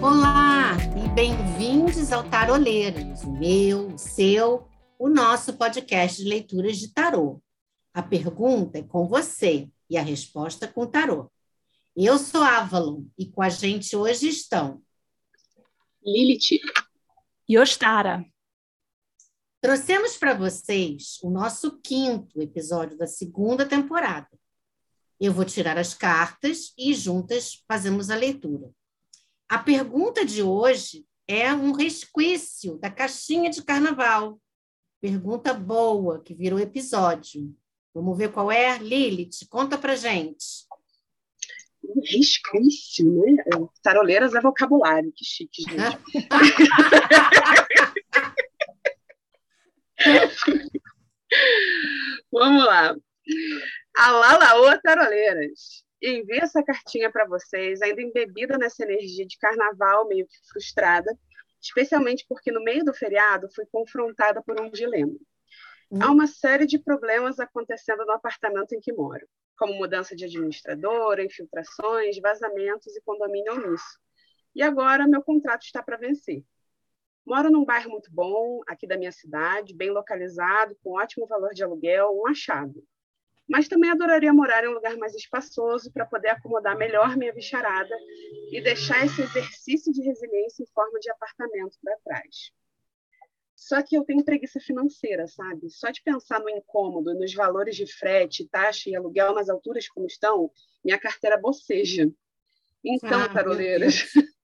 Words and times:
Olá 0.00 0.76
e 0.96 1.08
bem-vindos 1.12 2.12
ao 2.12 2.22
Taroleiros, 2.22 3.24
o 3.24 3.32
meu, 3.32 3.88
o 3.88 3.98
seu, 3.98 4.68
o 4.96 5.08
nosso 5.08 5.54
podcast 5.54 6.22
de 6.22 6.28
leituras 6.28 6.78
de 6.78 6.94
tarô. 6.94 7.42
A 7.92 8.00
pergunta 8.00 8.78
é 8.78 8.82
com 8.82 9.08
você 9.08 9.68
e 9.90 9.98
a 9.98 10.02
resposta 10.02 10.68
com 10.68 10.86
tarô. 10.86 11.28
Eu 11.96 12.16
sou 12.16 12.42
Avalon 12.42 13.06
e 13.18 13.26
com 13.26 13.42
a 13.42 13.48
gente 13.48 13.96
hoje 13.96 14.28
estão 14.28 14.80
Lilith 16.00 16.60
e 17.48 17.58
Ostara. 17.58 18.24
Trouxemos 19.60 20.16
para 20.16 20.32
vocês 20.32 21.18
o 21.24 21.28
nosso 21.28 21.76
quinto 21.80 22.40
episódio 22.40 22.96
da 22.96 23.08
segunda 23.08 23.66
temporada. 23.66 24.30
Eu 25.18 25.32
vou 25.32 25.44
tirar 25.44 25.76
as 25.76 25.92
cartas 25.92 26.72
e 26.78 26.94
juntas 26.94 27.64
fazemos 27.66 28.10
a 28.10 28.14
leitura. 28.14 28.70
A 29.48 29.58
pergunta 29.58 30.26
de 30.26 30.42
hoje 30.42 31.06
é 31.26 31.54
um 31.54 31.72
resquício 31.72 32.76
da 32.78 32.90
caixinha 32.90 33.48
de 33.48 33.62
carnaval. 33.62 34.38
Pergunta 35.00 35.54
boa 35.54 36.22
que 36.22 36.34
virou 36.34 36.58
episódio. 36.58 37.56
Vamos 37.94 38.18
ver 38.18 38.30
qual 38.30 38.52
é? 38.52 38.76
Lilith, 38.78 39.46
conta 39.48 39.78
pra 39.78 39.96
gente. 39.96 40.68
Um 41.82 42.02
resquício, 42.02 43.10
né? 43.10 43.42
Taroleiras 43.82 44.34
é 44.34 44.40
vocabulário, 44.40 45.10
que 45.16 45.24
chique, 45.24 45.62
gente. 45.62 45.78
Vamos 52.30 52.66
lá. 52.66 52.94
Alalaô, 53.96 54.78
taroleiras. 54.82 55.87
Envio 56.00 56.42
essa 56.42 56.62
cartinha 56.62 57.10
para 57.10 57.26
vocês, 57.26 57.82
ainda 57.82 58.00
embebida 58.00 58.56
nessa 58.56 58.84
energia 58.84 59.26
de 59.26 59.36
carnaval, 59.38 60.06
meio 60.06 60.26
que 60.26 60.36
frustrada, 60.48 61.16
especialmente 61.60 62.24
porque 62.28 62.52
no 62.52 62.62
meio 62.62 62.84
do 62.84 62.94
feriado 62.94 63.48
fui 63.54 63.66
confrontada 63.66 64.42
por 64.42 64.60
um 64.60 64.70
dilema. 64.70 65.16
Há 66.00 66.10
uma 66.10 66.26
série 66.26 66.66
de 66.66 66.78
problemas 66.78 67.40
acontecendo 67.40 68.04
no 68.04 68.12
apartamento 68.12 68.74
em 68.74 68.80
que 68.80 68.92
moro, 68.92 69.26
como 69.56 69.72
mudança 69.72 70.14
de 70.14 70.26
administradora, 70.26 71.24
infiltrações, 71.24 72.18
vazamentos 72.20 72.94
e 72.94 73.00
condomínio 73.00 73.54
omisso. 73.54 73.98
E 74.54 74.62
agora 74.62 75.08
meu 75.08 75.22
contrato 75.22 75.62
está 75.62 75.82
para 75.82 75.96
vencer. 75.96 76.44
Moro 77.26 77.50
num 77.50 77.64
bairro 77.64 77.90
muito 77.90 78.10
bom, 78.12 78.60
aqui 78.66 78.86
da 78.86 78.98
minha 78.98 79.12
cidade, 79.12 79.74
bem 79.74 79.90
localizado, 79.90 80.76
com 80.82 80.98
ótimo 80.98 81.26
valor 81.26 81.54
de 81.54 81.64
aluguel, 81.64 82.10
um 82.12 82.28
achado. 82.28 82.84
Mas 83.48 83.66
também 83.66 83.90
adoraria 83.90 84.32
morar 84.32 84.64
em 84.64 84.68
um 84.68 84.74
lugar 84.74 84.96
mais 84.96 85.14
espaçoso 85.14 85.90
para 85.92 86.04
poder 86.04 86.28
acomodar 86.28 86.76
melhor 86.76 87.16
minha 87.16 87.32
bicharada 87.32 87.96
e 88.52 88.60
deixar 88.60 89.06
esse 89.06 89.22
exercício 89.22 89.92
de 89.92 90.02
resiliência 90.02 90.62
em 90.62 90.66
forma 90.66 90.98
de 91.00 91.10
apartamento 91.10 91.78
para 91.82 91.96
trás. 92.04 92.52
Só 93.56 93.82
que 93.82 93.96
eu 93.96 94.04
tenho 94.04 94.24
preguiça 94.24 94.60
financeira, 94.60 95.26
sabe? 95.26 95.68
Só 95.68 95.90
de 95.90 96.00
pensar 96.02 96.38
no 96.40 96.48
incômodo, 96.48 97.14
nos 97.14 97.34
valores 97.34 97.74
de 97.74 97.86
frete, 97.86 98.48
taxa 98.48 98.88
e 98.88 98.94
aluguel 98.94 99.34
nas 99.34 99.48
alturas 99.48 99.88
como 99.88 100.06
estão, 100.06 100.50
minha 100.84 100.98
carteira 100.98 101.36
boceja. 101.36 102.08
Então, 102.84 103.22
ah, 103.22 103.28
taroleiras. 103.28 104.04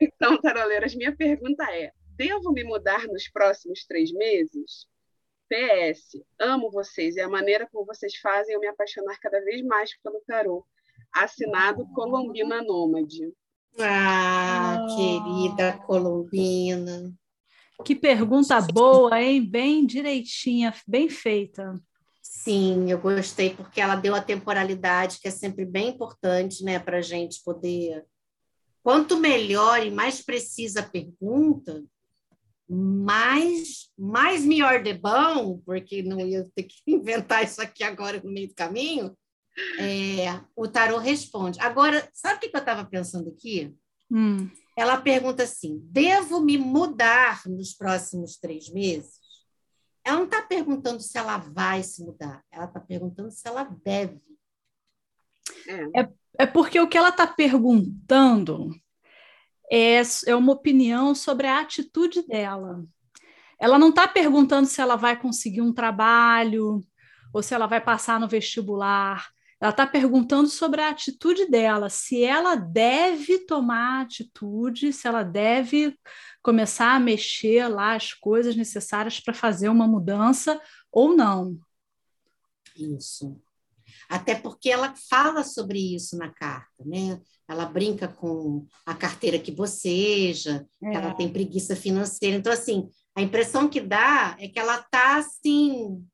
Então, 0.00 0.40
taroleiras, 0.40 0.94
minha 0.94 1.16
pergunta 1.16 1.64
é: 1.70 1.92
devo 2.16 2.52
me 2.52 2.64
mudar 2.64 3.06
nos 3.06 3.28
próximos 3.28 3.84
três 3.86 4.12
meses? 4.12 4.86
PS, 5.48 6.22
amo 6.38 6.70
vocês 6.70 7.16
e 7.16 7.20
a 7.20 7.28
maneira 7.28 7.68
como 7.70 7.86
vocês 7.86 8.16
fazem 8.16 8.54
eu 8.54 8.60
me 8.60 8.66
apaixonar 8.66 9.18
cada 9.20 9.40
vez 9.44 9.62
mais 9.62 9.90
pelo 10.02 10.20
tarô. 10.26 10.66
Assinado 11.12 11.86
Colombina 11.94 12.62
Nômade. 12.62 13.32
Ah, 13.78 14.78
oh. 14.80 14.96
querida 14.96 15.78
Colombina. 15.86 17.12
Que 17.84 17.94
pergunta 17.94 18.60
boa, 18.60 19.20
hein? 19.20 19.44
Bem 19.44 19.84
direitinha, 19.84 20.72
bem 20.86 21.08
feita. 21.08 21.80
Sim, 22.22 22.90
eu 22.90 22.98
gostei 22.98 23.54
porque 23.54 23.80
ela 23.80 23.96
deu 23.96 24.14
a 24.14 24.22
temporalidade, 24.22 25.18
que 25.20 25.28
é 25.28 25.30
sempre 25.30 25.64
bem 25.64 25.88
importante, 25.88 26.64
né, 26.64 26.78
para 26.78 26.98
a 26.98 27.02
gente 27.02 27.42
poder 27.44 28.04
Quanto 28.84 29.16
melhor 29.16 29.82
e 29.82 29.90
mais 29.90 30.20
precisa 30.20 30.80
a 30.80 30.86
pergunta, 30.86 31.82
mais, 32.68 33.90
mais 33.98 34.44
melhor 34.44 34.82
de 34.82 34.94
bom, 34.94 35.60
porque 35.64 36.02
não 36.02 36.20
ia 36.20 36.48
ter 36.54 36.64
que 36.64 36.76
inventar 36.86 37.44
isso 37.44 37.60
aqui 37.60 37.82
agora 37.84 38.20
no 38.22 38.32
meio 38.32 38.48
do 38.48 38.54
caminho, 38.54 39.16
é, 39.78 40.40
o 40.56 40.66
tarô 40.66 40.98
responde. 40.98 41.60
Agora, 41.60 42.08
sabe 42.12 42.36
o 42.36 42.40
que 42.50 42.56
eu 42.56 42.60
estava 42.60 42.84
pensando 42.84 43.30
aqui? 43.30 43.74
Hum. 44.10 44.50
Ela 44.76 45.00
pergunta 45.00 45.44
assim: 45.44 45.80
devo 45.84 46.40
me 46.40 46.58
mudar 46.58 47.42
nos 47.46 47.72
próximos 47.72 48.36
três 48.36 48.68
meses? 48.68 49.22
Ela 50.04 50.18
não 50.18 50.24
está 50.24 50.42
perguntando 50.42 51.00
se 51.00 51.16
ela 51.16 51.38
vai 51.38 51.82
se 51.82 52.04
mudar, 52.04 52.42
ela 52.50 52.66
está 52.66 52.80
perguntando 52.80 53.30
se 53.30 53.46
ela 53.46 53.62
deve. 53.62 54.20
É, 55.66 56.00
é 56.00 56.08
é 56.38 56.46
porque 56.46 56.80
o 56.80 56.88
que 56.88 56.96
ela 56.96 57.10
está 57.10 57.26
perguntando 57.26 58.70
é, 59.70 60.02
é 60.26 60.34
uma 60.34 60.52
opinião 60.52 61.14
sobre 61.14 61.46
a 61.46 61.60
atitude 61.60 62.26
dela. 62.26 62.84
Ela 63.58 63.78
não 63.78 63.88
está 63.90 64.06
perguntando 64.06 64.66
se 64.66 64.80
ela 64.80 64.96
vai 64.96 65.18
conseguir 65.18 65.62
um 65.62 65.72
trabalho 65.72 66.84
ou 67.32 67.42
se 67.42 67.54
ela 67.54 67.66
vai 67.66 67.80
passar 67.80 68.20
no 68.20 68.28
vestibular. 68.28 69.28
Ela 69.60 69.70
está 69.70 69.86
perguntando 69.86 70.48
sobre 70.48 70.82
a 70.82 70.90
atitude 70.90 71.46
dela, 71.46 71.88
se 71.88 72.22
ela 72.22 72.54
deve 72.54 73.38
tomar 73.46 74.02
atitude, 74.02 74.92
se 74.92 75.08
ela 75.08 75.22
deve 75.22 75.96
começar 76.42 76.94
a 76.94 77.00
mexer 77.00 77.66
lá 77.68 77.94
as 77.94 78.12
coisas 78.12 78.54
necessárias 78.54 79.20
para 79.20 79.32
fazer 79.32 79.68
uma 79.68 79.86
mudança 79.86 80.60
ou 80.92 81.16
não. 81.16 81.58
Isso 82.76 83.40
até 84.08 84.34
porque 84.34 84.70
ela 84.70 84.94
fala 85.08 85.42
sobre 85.42 85.94
isso 85.94 86.16
na 86.16 86.30
carta, 86.30 86.84
né? 86.84 87.20
Ela 87.48 87.66
brinca 87.66 88.08
com 88.08 88.66
a 88.86 88.94
carteira 88.94 89.38
que 89.38 89.52
boceja, 89.52 90.66
é. 90.82 90.94
ela 90.94 91.14
tem 91.14 91.28
preguiça 91.28 91.76
financeira. 91.76 92.36
Então, 92.36 92.52
assim, 92.52 92.88
a 93.14 93.22
impressão 93.22 93.68
que 93.68 93.80
dá 93.80 94.36
é 94.38 94.48
que 94.48 94.58
ela 94.58 94.78
tá 94.78 95.18
assim. 95.18 96.04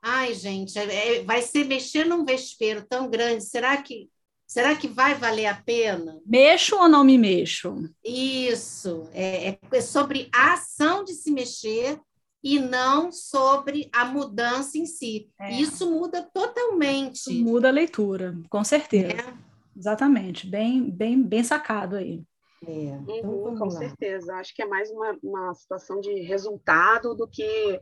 Ai, 0.00 0.34
gente, 0.34 0.78
é, 0.78 1.18
é 1.18 1.22
vai 1.24 1.42
ser 1.42 1.64
mexer 1.64 2.04
num 2.04 2.24
vespeiro 2.24 2.84
tão 2.88 3.10
grande. 3.10 3.44
Será 3.44 3.76
que 3.80 4.08
Será 4.46 4.76
que 4.76 4.86
vai 4.86 5.14
valer 5.14 5.46
a 5.46 5.54
pena? 5.54 6.20
Mexo 6.24 6.76
ou 6.76 6.88
não 6.88 7.02
me 7.02 7.18
mexo? 7.18 7.74
Isso, 8.04 9.08
é, 9.12 9.58
é, 9.72 9.80
sobre 9.80 10.28
a 10.32 10.52
ação 10.54 11.02
de 11.02 11.14
se 11.14 11.32
mexer 11.32 12.00
e 12.42 12.58
não 12.58 13.10
sobre 13.10 13.88
a 13.92 14.04
mudança 14.04 14.78
em 14.78 14.86
si. 14.86 15.30
É. 15.40 15.52
Isso 15.52 15.90
muda 15.90 16.22
totalmente. 16.22 17.30
Isso 17.30 17.44
muda 17.44 17.68
a 17.68 17.72
leitura, 17.72 18.38
com 18.48 18.62
certeza. 18.62 19.12
É. 19.12 19.46
Exatamente, 19.76 20.46
bem, 20.46 20.90
bem, 20.90 21.22
bem 21.22 21.44
sacado 21.44 21.96
aí. 21.96 22.22
É. 22.66 22.98
Então, 23.08 23.30
uhum, 23.30 23.58
com 23.58 23.64
lá. 23.66 23.70
certeza. 23.70 24.34
Acho 24.36 24.54
que 24.54 24.62
é 24.62 24.66
mais 24.66 24.90
uma, 24.90 25.18
uma 25.22 25.54
situação 25.54 26.00
de 26.00 26.12
resultado 26.22 27.14
do 27.14 27.28
que 27.28 27.80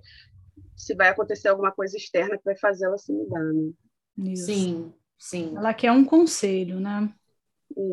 se 0.76 0.94
vai 0.94 1.08
acontecer 1.08 1.48
alguma 1.48 1.70
coisa 1.70 1.96
externa 1.96 2.36
que 2.36 2.44
vai 2.44 2.56
fazer 2.56 2.86
ela 2.86 2.98
se 2.98 3.12
mudar, 3.12 3.44
né? 3.44 3.72
Isso. 4.32 4.46
Sim, 4.46 4.92
sim. 5.18 5.56
Ela 5.56 5.72
quer 5.72 5.92
um 5.92 6.04
conselho, 6.04 6.80
né? 6.80 7.12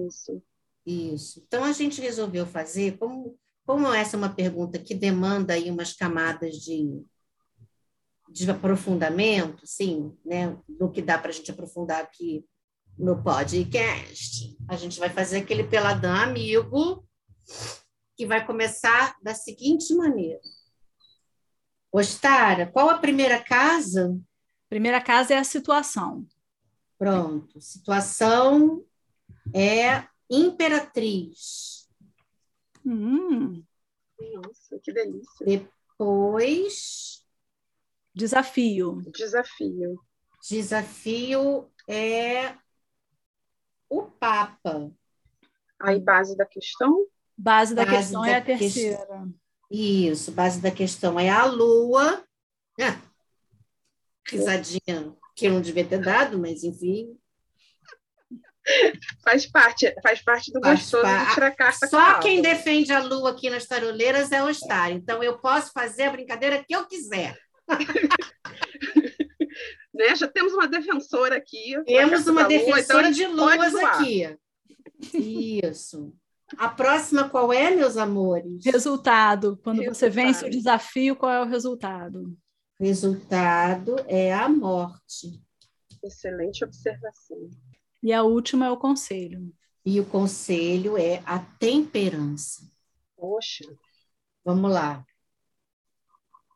Isso. 0.06 0.42
Isso. 0.86 1.44
Então 1.48 1.64
a 1.64 1.72
gente 1.72 2.02
resolveu 2.02 2.46
fazer, 2.46 2.98
como 2.98 3.38
como 3.72 3.94
essa 3.94 4.18
é 4.18 4.20
uma 4.20 4.36
pergunta 4.36 4.78
que 4.78 4.94
demanda 4.94 5.54
aí 5.54 5.72
umas 5.72 5.94
camadas 5.94 6.56
de, 6.56 7.06
de 8.30 8.52
aprofundamento, 8.52 9.66
sim, 9.66 10.14
né, 10.26 10.58
do 10.68 10.92
que 10.92 11.02
dá 11.02 11.18
para 11.18 11.30
a 11.30 11.34
gente 11.34 11.52
aprofundar 11.52 12.02
aqui 12.02 12.46
no 13.00 13.24
podcast, 13.24 14.58
a 14.68 14.76
gente 14.76 15.00
vai 15.00 15.10
fazer 15.10 15.38
aquele 15.38 15.64
peladão 15.64 16.14
amigo 16.14 17.08
que 18.18 18.26
vai 18.26 18.46
começar 18.46 19.16
da 19.24 19.34
seguinte 19.34 19.96
maneira. 19.96 20.42
Ostara, 21.94 22.68
qual 22.68 22.90
a 22.90 22.98
primeira 22.98 23.42
casa? 23.42 24.20
Primeira 24.68 25.00
casa 25.00 25.34
é 25.34 25.38
a 25.38 25.46
situação. 25.46 26.28
Pronto. 26.98 27.62
Situação 27.62 28.84
é 29.56 30.04
imperatriz. 30.30 31.81
Hum. 32.86 33.64
Nossa, 34.34 34.80
que 34.82 34.92
delícia. 34.94 35.46
Depois. 35.46 37.26
Desafio. 38.14 39.02
Desafio. 39.12 40.00
Desafio 40.48 41.72
é 41.88 42.56
o 43.90 44.04
Papa. 44.04 44.92
Aí, 45.80 46.00
base 46.00 46.36
da 46.36 46.46
questão? 46.46 47.08
Base 47.38 47.74
da 47.74 47.86
base 47.86 47.98
questão 47.98 48.22
da 48.22 48.30
é 48.30 48.36
a 48.36 48.42
terceira. 48.42 49.28
Isso, 49.70 50.32
base 50.32 50.62
da 50.62 50.72
questão 50.72 51.20
é 51.20 51.30
a 51.30 51.46
Lua. 51.46 52.24
Ah, 52.80 53.00
risadinha 54.28 55.16
que 55.36 55.48
eu 55.48 55.54
não 55.54 55.62
devia 55.62 55.86
ter 55.86 56.02
dado, 56.02 56.38
mas 56.38 56.64
enfim. 56.64 57.18
Faz 59.24 59.46
parte, 59.46 59.94
faz 60.02 60.24
parte 60.24 60.52
do 60.52 60.60
faz 60.62 60.80
gostoso 60.80 61.04
pa... 61.04 61.26
de 61.26 61.34
tirar 61.34 61.52
carta. 61.52 61.88
Só 61.88 62.20
quem 62.20 62.42
defende 62.42 62.94
a 62.94 63.04
lua 63.04 63.32
aqui 63.32 63.50
nas 63.50 63.66
taroleiras 63.66 64.32
é 64.32 64.42
o 64.44 64.54
Star. 64.54 64.92
Então 64.92 65.24
eu 65.24 65.40
posso 65.40 65.72
fazer 65.72 66.04
a 66.04 66.12
brincadeira 66.12 66.64
que 66.64 66.76
eu 66.76 66.86
quiser. 66.86 67.38
né? 69.94 70.16
Já 70.16 70.28
temos 70.28 70.54
uma 70.54 70.68
defensora 70.68 71.36
aqui. 71.36 71.76
Temos 71.86 72.28
uma 72.28 72.46
defensora 72.46 73.08
lua, 73.08 73.10
então 73.10 73.12
de 73.12 73.28
luas 73.28 73.76
aqui. 73.76 74.38
Isso. 75.14 76.14
A 76.58 76.68
próxima 76.68 77.30
qual 77.30 77.54
é, 77.54 77.72
meus 77.72 77.98
amores? 77.98 78.66
Resultado. 78.66 79.58
Quando 79.64 79.80
resultado. 79.80 79.96
você 79.96 80.10
vence 80.10 80.46
o 80.46 80.50
desafio, 80.50 81.16
qual 81.16 81.32
é 81.32 81.42
o 81.42 81.48
resultado? 81.48 82.38
Resultado 82.80 83.96
é 84.08 84.34
a 84.34 84.50
morte. 84.50 85.42
Excelente 86.04 86.66
observação. 86.66 87.50
E 88.02 88.12
a 88.12 88.24
última 88.24 88.66
é 88.66 88.72
o 88.72 88.78
conselho. 88.78 89.54
E 89.86 90.00
o 90.00 90.06
conselho 90.06 90.98
é 90.98 91.24
a 91.26 91.40
temperança. 91.40 92.72
Poxa. 93.16 93.66
Vamos 94.44 94.72
lá. 94.72 95.06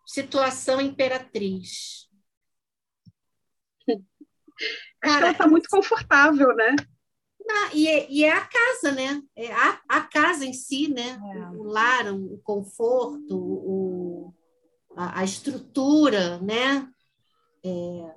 Situação 0.06 0.80
imperatriz. 0.82 2.10
Acho 5.02 5.18
que 5.18 5.24
ela 5.24 5.32
está 5.32 5.48
muito 5.48 5.70
confortável, 5.70 6.56
né? 6.56 6.76
e, 7.74 7.88
é, 7.88 8.12
e, 8.12 8.24
é, 8.24 8.32
a 8.32 8.46
casa, 8.46 8.92
né? 8.92 9.22
É 9.36 9.52
a, 9.54 9.82
a 9.88 10.02
casa 10.02 10.46
em 10.46 10.54
si, 10.54 10.88
né? 10.88 11.20
É. 11.36 11.50
O, 11.50 11.62
o, 11.62 11.64
lar, 11.64 12.14
o 12.14 12.40
conforto, 12.44 13.38
o, 13.38 14.34
a, 14.96 15.20
a 15.20 15.24
estrutura, 15.24 16.40
né? 16.40 16.90
É, 17.64 18.16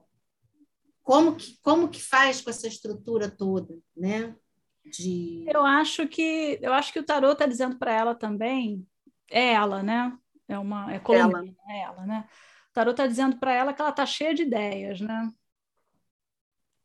como, 1.09 1.37
que, 1.37 1.59
como 1.63 1.89
que 1.89 2.03
faz 2.03 2.43
com 2.43 2.51
essa 2.51 2.69
estrutura 2.69 3.31
toda, 3.31 3.75
né? 3.97 4.37
De... 4.85 5.47
Eu 5.49 5.65
acho 5.65 6.07
que 6.07 6.59
eu 6.61 6.71
acho 6.75 6.93
que 6.93 6.99
o 6.99 7.03
tarot 7.03 7.33
está 7.33 7.47
dizendo 7.47 7.79
para 7.79 7.95
ela 7.95 8.15
também, 8.15 8.87
é 9.31 9.55
ela, 9.55 9.83
né? 9.83 10.15
É 10.47 10.59
uma 10.59 10.93
é 10.93 10.99
colombiana, 10.99 11.57
é 11.67 11.81
ela, 11.81 12.05
né? 12.05 12.29
O 12.69 12.73
tarot 12.75 12.91
está 12.91 13.07
dizendo 13.07 13.39
para 13.39 13.55
ela 13.55 13.73
que 13.73 13.81
ela 13.81 13.89
está 13.89 14.05
cheia 14.05 14.35
de 14.35 14.43
ideias, 14.43 15.01
né? 15.01 15.33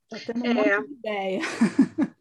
Está 0.10 0.34
tendo 0.34 0.46
um 0.46 0.52
é. 0.52 0.54
monte 0.54 0.88
de 0.88 0.94
ideia. 0.94 1.42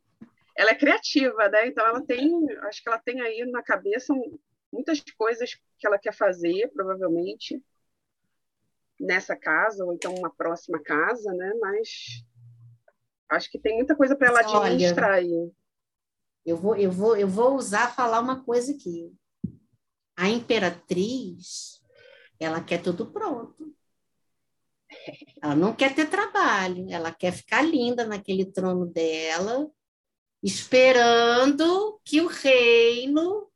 ela 0.58 0.70
é 0.72 0.74
criativa, 0.74 1.48
né? 1.50 1.68
Então 1.68 1.86
ela 1.86 2.04
tem, 2.04 2.32
acho 2.62 2.82
que 2.82 2.88
ela 2.88 2.98
tem 2.98 3.20
aí 3.20 3.48
na 3.48 3.62
cabeça 3.62 4.12
muitas 4.72 5.00
coisas 5.16 5.54
que 5.78 5.86
ela 5.86 6.00
quer 6.00 6.12
fazer, 6.12 6.68
provavelmente 6.74 7.62
nessa 9.02 9.36
casa 9.36 9.84
ou 9.84 9.92
então 9.92 10.14
uma 10.14 10.30
próxima 10.30 10.80
casa, 10.80 11.32
né? 11.32 11.52
Mas 11.60 12.24
acho 13.28 13.50
que 13.50 13.58
tem 13.58 13.76
muita 13.76 13.96
coisa 13.96 14.14
para 14.14 14.28
ela 14.28 14.40
administrar 14.40 15.14
aí. 15.14 15.50
Eu 16.46 16.56
vou, 16.56 16.76
eu 16.76 16.90
vou, 16.90 17.16
eu 17.16 17.28
vou 17.28 17.56
usar 17.56 17.94
falar 17.94 18.20
uma 18.20 18.42
coisa 18.44 18.72
aqui. 18.72 19.12
A 20.16 20.28
imperatriz, 20.28 21.82
ela 22.38 22.62
quer 22.62 22.82
tudo 22.82 23.10
pronto. 23.10 23.74
Ela 25.42 25.56
não 25.56 25.74
quer 25.74 25.94
ter 25.94 26.08
trabalho, 26.08 26.86
ela 26.90 27.12
quer 27.12 27.32
ficar 27.32 27.62
linda 27.62 28.04
naquele 28.04 28.44
trono 28.44 28.86
dela, 28.86 29.70
esperando 30.42 32.00
que 32.04 32.20
o 32.20 32.26
reino 32.26 33.50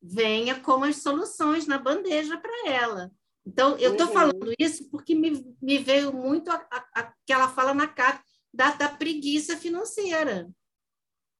venha 0.00 0.60
com 0.60 0.84
as 0.84 1.02
soluções 1.02 1.66
na 1.66 1.78
bandeja 1.78 2.38
para 2.38 2.70
ela. 2.70 3.10
Então, 3.46 3.78
eu 3.78 3.92
estou 3.92 4.08
uhum. 4.08 4.12
falando 4.12 4.52
isso 4.58 4.90
porque 4.90 5.14
me, 5.14 5.54
me 5.62 5.78
veio 5.78 6.12
muito 6.12 6.50
a, 6.50 6.56
a, 6.70 7.00
a, 7.00 7.12
que 7.24 7.32
ela 7.32 7.48
fala 7.48 7.72
na 7.72 7.86
carta 7.86 8.24
da, 8.52 8.72
da 8.72 8.88
preguiça 8.88 9.56
financeira. 9.56 10.48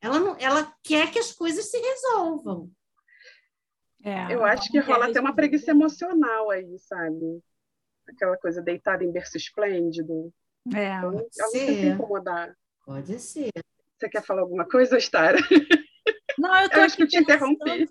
Ela, 0.01 0.21
não, 0.21 0.37
ela 0.39 0.73
quer 0.85 1.11
que 1.11 1.19
as 1.19 1.33
coisas 1.33 1.69
se 1.69 1.79
resolvam. 1.79 2.71
É, 4.05 4.33
eu 4.33 4.45
acho 4.45 4.71
que 4.71 4.79
rola 4.79 5.09
até 5.09 5.21
uma 5.21 5.35
preguiça 5.35 5.73
emocional 5.73 6.51
aí, 6.51 6.79
sabe? 6.79 7.43
Aquela 8.09 8.37
coisa 8.37 8.63
deitada 8.63 9.03
em 9.03 9.11
berço 9.11 9.37
esplêndido. 9.37 10.33
É, 10.73 10.99
então, 10.99 11.13
ela 11.13 11.13
não 11.13 11.51
se 11.51 11.87
incomodar. 11.87 12.57
Pode 12.85 13.19
ser. 13.19 13.51
Você 13.99 14.09
quer 14.09 14.23
falar 14.23 14.43
alguma 14.43 14.65
coisa, 14.65 14.97
Stara? 14.99 15.39
Não, 16.39 16.55
eu, 16.61 16.69
tô 16.69 16.77
eu 16.77 16.83
acho 16.83 16.97
que 16.97 17.03
eu 17.03 17.09
te 17.09 17.19
interrompi. 17.19 17.89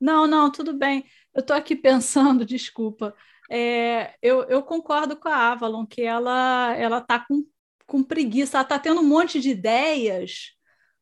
Não, 0.00 0.24
não, 0.24 0.52
tudo 0.52 0.72
bem. 0.72 1.04
Eu 1.34 1.40
estou 1.40 1.56
aqui 1.56 1.74
pensando, 1.74 2.44
desculpa. 2.46 3.12
É, 3.48 4.14
eu, 4.20 4.42
eu, 4.44 4.62
concordo 4.62 5.16
com 5.16 5.28
a 5.28 5.52
Avalon, 5.52 5.86
que 5.86 6.02
ela 6.02 6.74
ela 6.76 6.98
está 6.98 7.18
com, 7.18 7.46
com 7.86 8.02
preguiça, 8.02 8.58
ela 8.58 8.62
está 8.62 8.78
tendo 8.78 9.00
um 9.00 9.06
monte 9.06 9.40
de 9.40 9.50
ideias, 9.50 10.54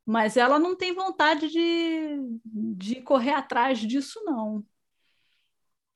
mas 0.04 0.36
ela 0.36 0.58
não 0.58 0.76
tem 0.76 0.94
vontade 0.94 1.48
de, 1.48 2.16
de 2.44 3.02
correr 3.02 3.32
atrás 3.32 3.80
disso, 3.80 4.22
não. 4.24 4.64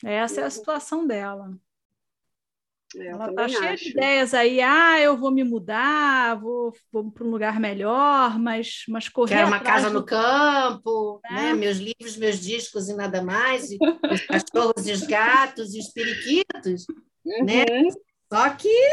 Essa 0.05 0.41
é 0.41 0.45
a 0.45 0.51
situação 0.51 1.07
dela. 1.07 1.57
É, 2.97 3.07
ela 3.07 3.31
está 3.31 3.49
cheia 3.49 3.73
acho. 3.73 3.85
de 3.85 3.91
ideias 3.91 4.35
aí, 4.35 4.61
ah, 4.61 5.01
eu 5.01 5.17
vou 5.17 5.31
me 5.31 5.45
mudar, 5.45 6.41
vou, 6.41 6.75
vou 6.91 7.11
para 7.11 7.25
um 7.25 7.31
lugar 7.31 7.61
melhor, 7.61 8.37
mas, 8.39 8.85
mas 8.89 9.09
correr. 9.09 9.37
Quero 9.37 9.47
uma 9.47 9.61
casa 9.61 9.89
no 9.91 10.05
campo, 10.05 11.21
né? 11.31 11.43
né? 11.43 11.55
meus 11.55 11.79
livros, 11.79 12.17
meus 12.17 12.41
discos 12.41 12.89
e 12.89 12.95
nada 12.95 13.23
mais, 13.23 13.71
e 13.71 13.79
os 14.11 14.27
cachorros 14.27 14.87
e 14.89 14.93
os 14.93 15.03
gatos 15.03 15.75
e 15.75 15.79
os 15.79 15.89
periquitos. 15.89 16.87
Né? 17.25 17.37
Uhum. 17.39 17.45
Né? 17.45 17.89
Só 18.33 18.51
que 18.51 18.89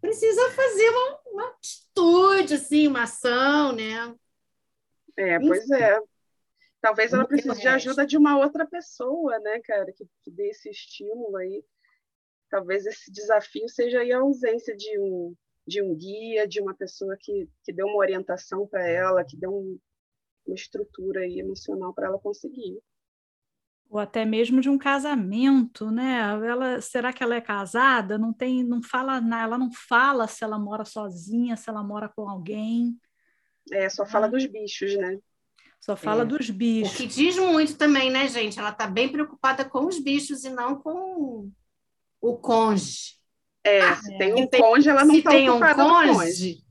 precisa 0.00 0.50
fazer 0.50 0.88
uma, 0.90 1.18
uma 1.32 1.48
atitude, 1.50 2.54
assim, 2.54 2.88
uma 2.88 3.04
ação, 3.04 3.72
né? 3.72 4.14
É, 5.16 5.38
pois 5.38 5.70
é. 5.70 6.00
Talvez 6.80 7.12
ela 7.12 7.26
precise 7.26 7.60
de 7.60 7.68
ajuda 7.68 8.06
de 8.06 8.16
uma 8.16 8.38
outra 8.38 8.64
pessoa, 8.64 9.38
né, 9.40 9.60
cara, 9.64 9.92
que, 9.92 10.06
que 10.22 10.30
dê 10.30 10.50
esse 10.50 10.70
estímulo 10.70 11.36
aí 11.36 11.64
talvez 12.48 12.86
esse 12.86 13.10
desafio 13.10 13.68
seja 13.68 14.00
a 14.02 14.20
ausência 14.20 14.76
de 14.76 14.98
um, 14.98 15.34
de 15.66 15.82
um 15.82 15.94
guia, 15.94 16.48
de 16.48 16.60
uma 16.60 16.74
pessoa 16.74 17.16
que, 17.20 17.48
que 17.64 17.72
dê 17.72 17.82
uma 17.82 17.96
orientação 17.96 18.66
para 18.66 18.86
ela, 18.88 19.24
que 19.24 19.36
dê 19.36 19.46
um, 19.46 19.78
uma 20.46 20.54
estrutura 20.54 21.20
aí 21.20 21.38
emocional 21.38 21.92
para 21.92 22.06
ela 22.06 22.18
conseguir. 22.18 22.78
Ou 23.90 23.98
até 23.98 24.24
mesmo 24.24 24.60
de 24.60 24.68
um 24.68 24.76
casamento, 24.76 25.90
né? 25.90 26.20
Ela, 26.46 26.80
será 26.80 27.10
que 27.10 27.22
ela 27.22 27.34
é 27.34 27.40
casada? 27.40 28.18
Não 28.18 28.34
tem, 28.34 28.62
não 28.62 28.82
fala, 28.82 29.16
ela 29.16 29.56
não 29.56 29.70
fala 29.72 30.26
se 30.26 30.44
ela 30.44 30.58
mora 30.58 30.84
sozinha, 30.84 31.56
se 31.56 31.70
ela 31.70 31.82
mora 31.82 32.08
com 32.08 32.28
alguém. 32.28 32.98
É, 33.72 33.88
só 33.88 34.04
fala 34.04 34.26
ah. 34.26 34.30
dos 34.30 34.44
bichos, 34.44 34.94
né? 34.96 35.18
Só 35.80 35.96
fala 35.96 36.22
é. 36.22 36.26
dos 36.26 36.50
bichos. 36.50 36.92
O 36.92 36.96
que 36.96 37.06
diz 37.06 37.38
muito 37.38 37.78
também, 37.78 38.10
né, 38.10 38.28
gente? 38.28 38.58
Ela 38.58 38.70
está 38.70 38.86
bem 38.86 39.10
preocupada 39.10 39.64
com 39.64 39.86
os 39.86 39.98
bichos 39.98 40.44
e 40.44 40.50
não 40.50 40.80
com 40.80 41.50
o 42.20 42.36
conge. 42.36 43.18
É, 43.64 43.94
se 43.96 44.16
tem 44.16 44.34
um 44.34 44.46
tem, 44.46 44.60
conge, 44.60 44.88
ela 44.88 45.04
não 45.04 45.14
está 45.14 45.30
ocupada 45.30 45.84
um 45.84 45.88
conge, 45.88 46.12
conge. 46.12 46.64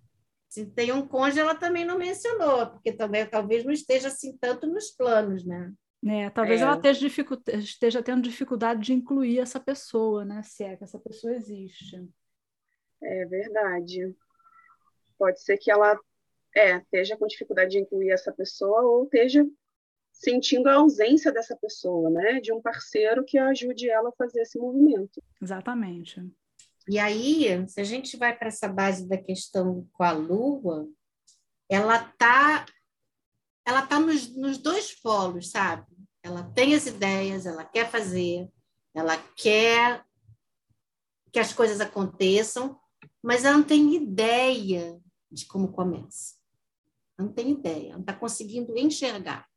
Se 0.50 0.66
tem 0.66 0.92
um 0.92 1.08
conge, 1.08 1.39
ela 1.39 1.54
também 1.54 1.86
não 1.86 1.98
mencionou, 1.98 2.68
porque 2.68 2.92
também 2.92 3.25
talvez 3.25 3.63
não 3.63 3.72
esteja 3.72 4.08
assim 4.08 4.36
tanto 4.38 4.66
nos 4.66 4.92
planos, 4.92 5.46
né? 5.46 5.72
É, 6.06 6.30
talvez 6.30 6.62
é. 6.62 6.63
ela 6.63 6.75
esteja, 6.75 7.00
dificu 7.00 7.42
esteja 7.54 8.01
tendo 8.01 8.22
dificuldade 8.22 8.82
de 8.82 8.94
incluir 8.94 9.39
essa 9.39 9.60
pessoa, 9.60 10.24
né? 10.24 10.42
Se 10.44 10.63
é 10.63 10.75
que 10.75 10.84
essa 10.84 11.00
pessoa 11.00 11.34
existe. 11.34 12.04
É 13.04 13.25
verdade. 13.25 14.16
Pode 15.18 15.42
ser 15.42 15.58
que 15.58 15.70
ela 15.70 16.00
é, 16.56 16.77
esteja 16.77 17.18
com 17.18 17.27
dificuldade 17.27 17.72
de 17.72 17.80
incluir 17.80 18.12
essa 18.12 18.32
pessoa 18.32 18.82
ou 18.82 19.04
esteja 19.04 19.46
sentindo 20.19 20.67
a 20.67 20.75
ausência 20.75 21.31
dessa 21.31 21.55
pessoa, 21.55 22.09
né? 22.09 22.39
De 22.39 22.51
um 22.51 22.62
parceiro 22.62 23.24
que 23.24 23.38
ajude 23.38 23.89
ela 23.89 24.09
a 24.09 24.13
fazer 24.13 24.41
esse 24.41 24.57
movimento. 24.57 25.21
Exatamente. 25.41 26.25
E 26.89 26.97
aí, 26.97 27.67
se 27.67 27.79
a 27.79 27.83
gente 27.83 28.17
vai 28.17 28.36
para 28.36 28.47
essa 28.47 28.67
base 28.67 29.07
da 29.07 29.17
questão 29.17 29.88
com 29.93 30.03
a 30.03 30.12
Lua, 30.12 30.88
ela 31.69 32.00
tá, 32.17 32.65
ela 33.65 33.86
tá 33.86 34.00
nos, 34.00 34.36
nos 34.36 34.57
dois 34.57 35.00
polos, 35.00 35.51
sabe? 35.51 35.86
Ela 36.24 36.43
tem 36.43 36.74
as 36.74 36.88
ideias, 36.88 37.45
ela 37.45 37.63
quer 37.63 37.89
fazer, 37.89 38.50
ela 38.93 39.17
quer 39.36 40.03
que 41.31 41.39
as 41.39 41.53
coisas 41.53 41.79
aconteçam, 41.79 42.79
mas 43.21 43.45
ela 43.45 43.57
não 43.57 43.63
tem 43.63 43.93
ideia 43.95 45.00
de 45.29 45.45
como 45.45 45.71
começa. 45.71 46.36
Ela 47.17 47.27
não 47.27 47.33
tem 47.33 47.51
ideia, 47.51 47.88
ela 47.88 47.93
não 47.93 48.01
está 48.01 48.13
conseguindo 48.13 48.75
enxergar. 48.77 49.47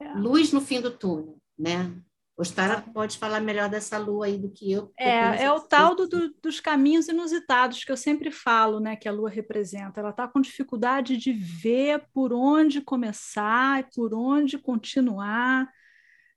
É. 0.00 0.12
Luz 0.14 0.52
no 0.52 0.60
fim 0.60 0.80
do 0.80 0.90
túnel, 0.90 1.38
né? 1.58 1.94
Ostara 2.38 2.82
pode 2.82 3.16
falar 3.16 3.40
melhor 3.40 3.68
dessa 3.70 3.96
lua 3.96 4.26
aí 4.26 4.36
do 4.36 4.50
que 4.50 4.70
eu. 4.70 4.92
É, 4.98 5.44
é 5.44 5.52
o 5.52 5.60
tal 5.60 5.94
do, 5.94 6.06
do, 6.06 6.34
dos 6.42 6.60
caminhos 6.60 7.08
inusitados 7.08 7.82
que 7.82 7.90
eu 7.90 7.96
sempre 7.96 8.30
falo, 8.30 8.78
né? 8.78 8.94
Que 8.94 9.08
a 9.08 9.12
lua 9.12 9.30
representa. 9.30 10.00
Ela 10.00 10.10
está 10.10 10.28
com 10.28 10.42
dificuldade 10.42 11.16
de 11.16 11.32
ver 11.32 12.04
por 12.12 12.34
onde 12.34 12.82
começar 12.82 13.80
e 13.80 13.86
por 13.94 14.12
onde 14.12 14.58
continuar. 14.58 15.66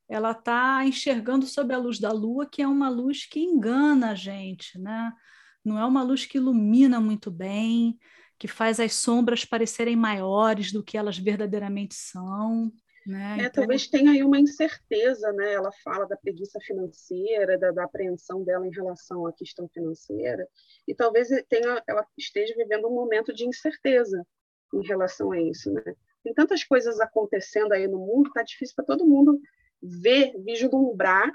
Ela 0.08 0.32
está 0.32 0.86
enxergando 0.86 1.46
sob 1.46 1.74
a 1.74 1.78
luz 1.78 2.00
da 2.00 2.14
lua, 2.14 2.50
que 2.50 2.62
é 2.62 2.68
uma 2.68 2.88
luz 2.88 3.26
que 3.26 3.42
engana 3.42 4.12
a 4.12 4.16
gente, 4.16 4.80
né? 4.80 5.12
Não 5.66 5.78
é 5.78 5.86
uma 5.86 6.02
luz 6.02 6.26
que 6.26 6.38
ilumina 6.38 7.02
muito 7.02 7.30
bem 7.30 8.00
que 8.40 8.48
faz 8.48 8.80
as 8.80 8.94
sombras 8.94 9.44
parecerem 9.44 9.98
maiores 9.98 10.72
do 10.72 10.82
que 10.82 10.98
elas 10.98 11.18
verdadeiramente 11.18 11.94
são. 11.94 12.72
Né? 13.06 13.38
É, 13.40 13.46
então... 13.46 13.52
Talvez 13.52 13.88
tenha 13.88 14.12
aí 14.12 14.24
uma 14.24 14.40
incerteza, 14.40 15.32
né? 15.34 15.54
Ela 15.54 15.72
fala 15.84 16.06
da 16.06 16.18
preguiça 16.18 16.60
financeira, 16.60 17.58
da, 17.58 17.72
da, 17.72 17.84
apreensão 17.84 18.44
dela 18.44 18.68
em 18.68 18.72
relação 18.72 19.26
à 19.26 19.34
questão 19.34 19.68
financeira, 19.70 20.48
e 20.88 20.94
talvez 20.94 21.30
tenha, 21.48 21.82
ela 21.88 22.06
esteja 22.18 22.54
vivendo 22.56 22.88
um 22.88 22.94
momento 22.94 23.34
de 23.34 23.48
incerteza 23.48 24.26
em 24.74 24.86
relação 24.86 25.32
a 25.32 25.42
isso, 25.42 25.72
né? 25.72 25.84
Tem 26.24 26.34
tantas 26.34 26.64
coisas 26.64 27.00
acontecendo 27.00 27.72
aí 27.72 27.88
no 27.88 28.00
mundo, 28.00 28.32
tá 28.34 28.44
difícil 28.44 28.76
para 28.76 28.86
todo 28.86 29.08
mundo 29.08 29.40
ver, 29.82 30.34
vislumbrar 30.44 31.32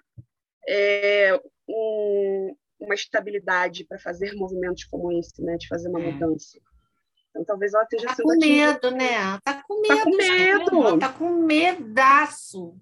é, 0.68 1.34
um, 1.68 2.56
uma 2.78 2.94
estabilidade 2.94 3.84
para 3.86 3.98
fazer 3.98 4.34
movimentos 4.34 4.84
como 4.84 5.10
esse, 5.12 5.42
né? 5.42 5.56
De 5.56 5.66
fazer 5.66 5.88
uma 5.88 6.00
é. 6.00 6.12
mudança. 6.12 6.60
Então, 7.34 7.44
talvez 7.44 7.74
ela 7.74 7.82
esteja 7.82 8.06
tá 8.06 8.14
sendo 8.14 8.28
com 8.28 8.38
medo, 8.38 8.90
né? 8.92 9.40
Tá 9.42 9.64
com 9.66 9.80
medo. 9.80 9.96
Tá 9.96 10.04
com 10.04 10.16
medo. 10.16 10.86
Ela 10.86 10.98
tá 10.98 11.08
com 11.08 11.28
medaço. 11.42 12.76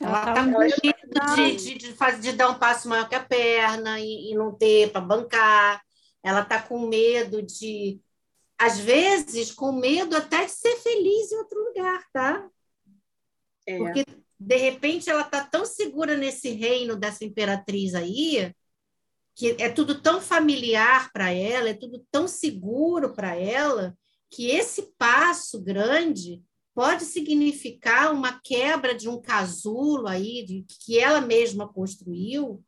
Ela, 0.00 0.22
ela 0.22 0.34
tá, 0.34 0.44
com 0.44 0.58
medo 0.58 1.36
de, 1.36 1.56
de, 1.56 1.74
de, 1.74 1.92
fazer, 1.92 2.20
de 2.20 2.32
dar 2.32 2.48
um 2.48 2.58
passo 2.58 2.88
maior 2.88 3.06
que 3.06 3.14
a 3.14 3.22
perna 3.22 4.00
e, 4.00 4.30
e 4.30 4.34
não 4.34 4.52
ter 4.52 4.90
para 4.90 5.00
bancar. 5.02 5.82
Ela 6.22 6.42
tá 6.42 6.60
com 6.60 6.88
medo 6.88 7.42
de, 7.42 8.00
às 8.58 8.78
vezes, 8.78 9.52
com 9.52 9.72
medo 9.72 10.16
até 10.16 10.46
de 10.46 10.52
ser 10.52 10.76
feliz 10.76 11.30
em 11.30 11.36
outro 11.36 11.62
lugar, 11.62 12.02
tá? 12.12 12.48
É. 13.66 13.76
Porque, 13.76 14.04
de 14.40 14.56
repente, 14.56 15.10
ela 15.10 15.24
tá 15.24 15.44
tão 15.44 15.66
segura 15.66 16.16
nesse 16.16 16.50
reino 16.50 16.96
dessa 16.96 17.24
imperatriz 17.24 17.94
aí 17.94 18.54
que 19.36 19.54
é 19.60 19.68
tudo 19.68 20.00
tão 20.00 20.18
familiar 20.18 21.12
para 21.12 21.30
ela, 21.30 21.68
é 21.68 21.74
tudo 21.74 22.04
tão 22.10 22.26
seguro 22.26 23.12
para 23.12 23.36
ela, 23.36 23.96
que 24.30 24.48
esse 24.48 24.94
passo 24.96 25.62
grande 25.62 26.42
pode 26.74 27.04
significar 27.04 28.14
uma 28.14 28.40
quebra 28.40 28.94
de 28.94 29.08
um 29.10 29.20
casulo 29.20 30.08
aí 30.08 30.42
de, 30.44 30.64
que 30.82 30.98
ela 30.98 31.20
mesma 31.20 31.70
construiu 31.70 32.64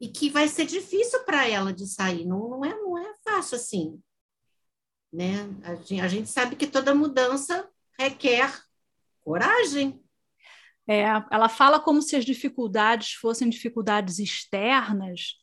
e 0.00 0.08
que 0.08 0.28
vai 0.28 0.48
ser 0.48 0.66
difícil 0.66 1.22
para 1.24 1.48
ela 1.48 1.72
de 1.72 1.86
sair. 1.86 2.26
Não, 2.26 2.48
não, 2.48 2.64
é, 2.64 2.74
não 2.74 2.98
é 2.98 3.14
fácil 3.24 3.56
assim. 3.56 4.02
Né? 5.12 5.48
A, 5.62 5.76
gente, 5.76 6.00
a 6.00 6.08
gente 6.08 6.28
sabe 6.28 6.56
que 6.56 6.66
toda 6.66 6.92
mudança 6.92 7.68
requer 7.96 8.52
coragem. 9.20 10.02
É, 10.88 11.04
ela 11.30 11.48
fala 11.48 11.78
como 11.78 12.02
se 12.02 12.16
as 12.16 12.24
dificuldades 12.24 13.12
fossem 13.12 13.48
dificuldades 13.48 14.18
externas, 14.18 15.36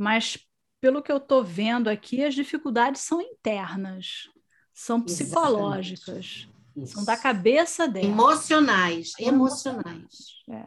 mas 0.00 0.38
pelo 0.80 1.02
que 1.02 1.12
eu 1.12 1.18
estou 1.18 1.44
vendo 1.44 1.88
aqui, 1.90 2.24
as 2.24 2.34
dificuldades 2.34 3.02
são 3.02 3.20
internas, 3.20 4.30
são 4.72 4.98
psicológicas, 5.02 6.48
Isso. 6.74 6.94
são 6.94 7.04
da 7.04 7.18
cabeça 7.18 7.86
dela. 7.86 8.06
Emocionais, 8.06 9.12
emocionais. 9.18 10.42
É, 10.48 10.66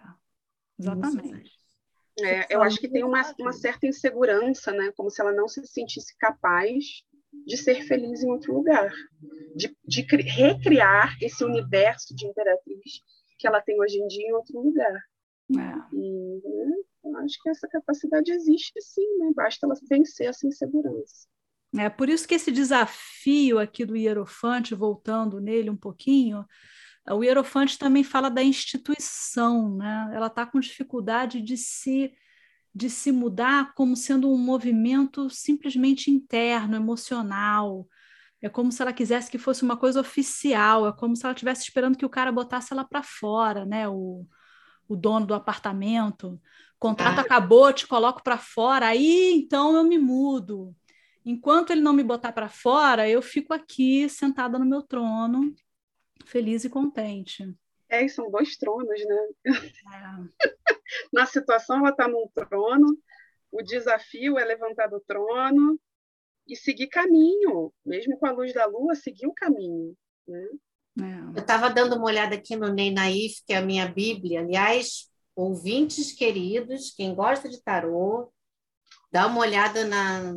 exatamente. 0.79 1.51
É, 2.19 2.55
eu 2.55 2.61
acho 2.61 2.77
que 2.77 2.87
tem 2.87 3.03
uma, 3.03 3.23
uma 3.39 3.51
certa 3.51 3.87
insegurança, 3.87 4.71
né? 4.71 4.93
Como 4.95 5.09
se 5.09 5.19
ela 5.19 5.31
não 5.31 5.47
se 5.47 5.65
sentisse 5.65 6.15
capaz 6.19 6.85
de 7.47 7.57
ser 7.57 7.81
feliz 7.87 8.21
em 8.21 8.29
outro 8.29 8.53
lugar, 8.53 8.93
de, 9.55 9.75
de 9.83 10.01
recriar 10.01 11.17
esse 11.19 11.43
universo 11.43 12.15
de 12.15 12.27
imperatriz 12.27 13.01
que 13.39 13.47
ela 13.47 13.61
tem 13.61 13.81
hoje 13.81 13.97
em 13.97 14.05
dia 14.05 14.27
em 14.27 14.33
outro 14.33 14.61
lugar. 14.61 15.01
É. 15.57 15.95
E, 15.95 16.41
né? 16.45 16.75
Acho 17.23 17.41
que 17.41 17.49
essa 17.49 17.67
capacidade 17.67 18.31
existe 18.31 18.79
sim, 18.81 19.17
né? 19.17 19.31
basta 19.35 19.65
ela 19.65 19.75
vencer 19.89 20.27
essa 20.27 20.47
insegurança. 20.47 21.27
É 21.77 21.89
por 21.89 22.07
isso 22.07 22.27
que 22.27 22.35
esse 22.35 22.51
desafio 22.51 23.59
aqui 23.59 23.83
do 23.83 23.95
Hierofante, 23.95 24.75
voltando 24.75 25.41
nele 25.41 25.69
um 25.69 25.75
pouquinho, 25.75 26.45
o 27.09 27.23
Hierofante 27.23 27.77
também 27.77 28.03
fala 28.03 28.29
da 28.29 28.43
instituição, 28.43 29.75
né? 29.75 30.11
Ela 30.13 30.27
está 30.27 30.45
com 30.45 30.59
dificuldade 30.59 31.41
de 31.41 31.57
se 31.57 32.13
de 32.75 32.89
se 32.89 33.11
mudar 33.11 33.73
como 33.75 33.95
sendo 33.95 34.31
um 34.31 34.37
movimento 34.37 35.29
simplesmente 35.29 36.09
interno, 36.09 36.75
emocional. 36.75 37.87
É 38.41 38.49
como 38.49 38.71
se 38.71 38.81
ela 38.81 38.91
quisesse 38.91 39.29
que 39.29 39.37
fosse 39.37 39.63
uma 39.63 39.77
coisa 39.77 40.01
oficial, 40.01 40.87
é 40.87 40.91
como 40.91 41.15
se 41.15 41.23
ela 41.23 41.33
estivesse 41.33 41.63
esperando 41.63 41.97
que 41.97 42.05
o 42.05 42.09
cara 42.09 42.31
botasse 42.31 42.73
ela 42.73 42.83
para 42.83 43.03
fora, 43.03 43.65
né? 43.65 43.87
O, 43.87 44.25
o 44.87 44.95
dono 44.95 45.25
do 45.25 45.33
apartamento 45.35 46.41
contrato 46.83 47.19
ah. 47.19 47.21
acabou, 47.21 47.71
te 47.71 47.87
coloco 47.87 48.21
para 48.21 48.37
fora, 48.37 48.87
aí 48.87 49.31
então 49.31 49.73
eu 49.77 49.85
me 49.85 49.97
mudo. 49.97 50.75
Enquanto 51.25 51.71
ele 51.71 51.79
não 51.79 51.93
me 51.93 52.03
botar 52.03 52.33
para 52.33 52.49
fora, 52.49 53.09
eu 53.09 53.21
fico 53.21 53.53
aqui 53.53 54.09
sentada 54.09 54.59
no 54.59 54.65
meu 54.65 54.81
trono, 54.81 55.55
feliz 56.25 56.65
e 56.65 56.69
contente. 56.69 57.55
É, 57.87 58.03
e 58.03 58.09
são 58.09 58.29
dois 58.29 58.57
tronos, 58.57 58.99
né? 59.05 59.27
É. 59.47 59.51
Na 61.13 61.25
situação, 61.25 61.77
ela 61.77 61.91
está 61.91 62.05
num 62.05 62.27
trono, 62.35 62.97
o 63.49 63.61
desafio 63.61 64.37
é 64.37 64.43
levantar 64.43 64.87
do 64.87 64.99
trono 64.99 65.79
e 66.45 66.57
seguir 66.57 66.87
caminho, 66.87 67.71
mesmo 67.85 68.17
com 68.17 68.25
a 68.25 68.31
luz 68.31 68.53
da 68.53 68.65
lua, 68.65 68.93
seguir 68.93 69.27
o 69.27 69.33
caminho. 69.33 69.95
Né? 70.27 70.47
É. 70.99 71.37
Eu 71.37 71.41
estava 71.41 71.69
dando 71.69 71.95
uma 71.95 72.05
olhada 72.05 72.35
aqui 72.35 72.57
no 72.57 72.73
Ney 72.73 72.91
Naif, 72.91 73.41
que 73.47 73.53
é 73.53 73.57
a 73.57 73.65
minha 73.65 73.87
Bíblia. 73.87 74.41
Aliás, 74.41 75.12
ouvintes 75.35 76.11
queridos, 76.11 76.93
quem 76.95 77.13
gosta 77.15 77.49
de 77.49 77.61
tarô, 77.61 78.31
dá 79.11 79.27
uma 79.27 79.41
olhada 79.41 79.85
na, 79.85 80.33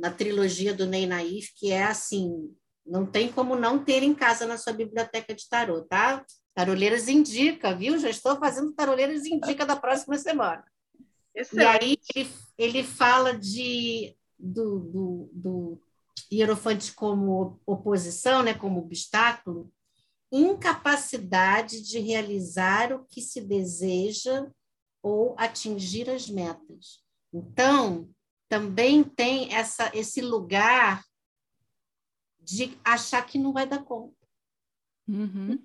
na 0.00 0.10
trilogia 0.10 0.74
do 0.74 0.86
Ney 0.86 1.06
Naif, 1.06 1.52
que 1.56 1.70
é 1.72 1.84
assim, 1.84 2.54
não 2.86 3.06
tem 3.06 3.30
como 3.30 3.56
não 3.56 3.82
ter 3.82 4.02
em 4.02 4.14
casa 4.14 4.46
na 4.46 4.56
sua 4.56 4.72
biblioteca 4.72 5.34
de 5.34 5.48
tarô, 5.48 5.82
tá? 5.82 6.24
Taroleiras 6.54 7.08
Indica, 7.08 7.74
viu? 7.74 7.98
Já 7.98 8.10
estou 8.10 8.36
fazendo 8.36 8.72
Taroleiras 8.72 9.24
Indica 9.24 9.64
da 9.64 9.76
próxima 9.76 10.16
semana. 10.16 10.64
Excelente. 11.34 11.64
E 11.64 11.66
aí 11.66 11.98
ele, 12.14 12.30
ele 12.58 12.84
fala 12.84 13.36
de, 13.36 14.16
do, 14.38 14.78
do, 14.80 15.30
do 15.32 15.82
Hierofante 16.32 16.92
como 16.92 17.60
oposição, 17.64 18.42
né, 18.42 18.54
como 18.54 18.80
obstáculo, 18.80 19.72
incapacidade 20.32 21.82
de 21.82 21.98
realizar 21.98 22.92
o 22.92 23.04
que 23.04 23.20
se 23.20 23.40
deseja 23.40 24.48
ou 25.02 25.34
atingir 25.38 26.08
as 26.08 26.28
metas. 26.28 27.02
Então, 27.32 28.08
também 28.48 29.02
tem 29.02 29.52
essa, 29.54 29.90
esse 29.94 30.20
lugar 30.20 31.04
de 32.40 32.76
achar 32.84 33.24
que 33.24 33.38
não 33.38 33.52
vai 33.52 33.66
dar 33.66 33.82
conta. 33.82 34.14
Uhum. 35.08 35.62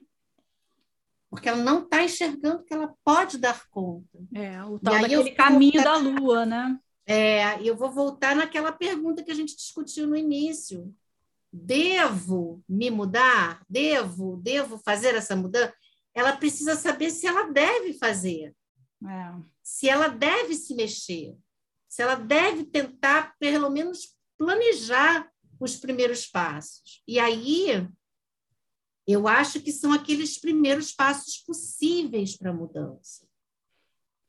Porque 1.29 1.49
ela 1.49 1.61
não 1.61 1.83
está 1.83 2.03
enxergando 2.03 2.63
que 2.63 2.73
ela 2.73 2.95
pode 3.03 3.37
dar 3.37 3.67
conta. 3.69 4.19
É, 4.33 4.63
o 4.63 4.79
tal 4.79 5.01
daquele 5.01 5.31
caminho 5.31 5.83
voltar, 5.83 5.91
da 5.91 5.97
lua, 5.97 6.45
né? 6.45 6.79
É, 7.05 7.61
e 7.61 7.67
eu 7.67 7.75
vou 7.75 7.91
voltar 7.91 8.35
naquela 8.35 8.71
pergunta 8.71 9.23
que 9.23 9.31
a 9.31 9.35
gente 9.35 9.55
discutiu 9.55 10.07
no 10.07 10.15
início 10.15 10.93
devo 11.55 12.63
me 12.67 12.91
mudar? 12.91 13.63
Devo, 13.69 14.37
devo 14.37 14.77
fazer 14.77 15.15
essa 15.15 15.35
mudança? 15.35 15.73
Ela 16.13 16.35
precisa 16.35 16.75
saber 16.75 17.09
se 17.09 17.25
ela 17.25 17.51
deve 17.51 17.93
fazer. 17.93 18.55
É. 19.03 19.33
Se 19.63 19.87
ela 19.87 20.07
deve 20.07 20.55
se 20.55 20.75
mexer. 20.75 21.37
Se 21.87 22.01
ela 22.01 22.15
deve 22.15 22.65
tentar, 22.65 23.35
pelo 23.39 23.69
menos, 23.69 24.15
planejar 24.37 25.29
os 25.59 25.77
primeiros 25.77 26.27
passos. 26.27 27.01
E 27.07 27.19
aí, 27.19 27.87
eu 29.07 29.27
acho 29.27 29.61
que 29.61 29.71
são 29.71 29.93
aqueles 29.93 30.37
primeiros 30.37 30.91
passos 30.91 31.37
possíveis 31.37 32.37
para 32.37 32.51
a 32.51 32.53
mudança. 32.53 33.25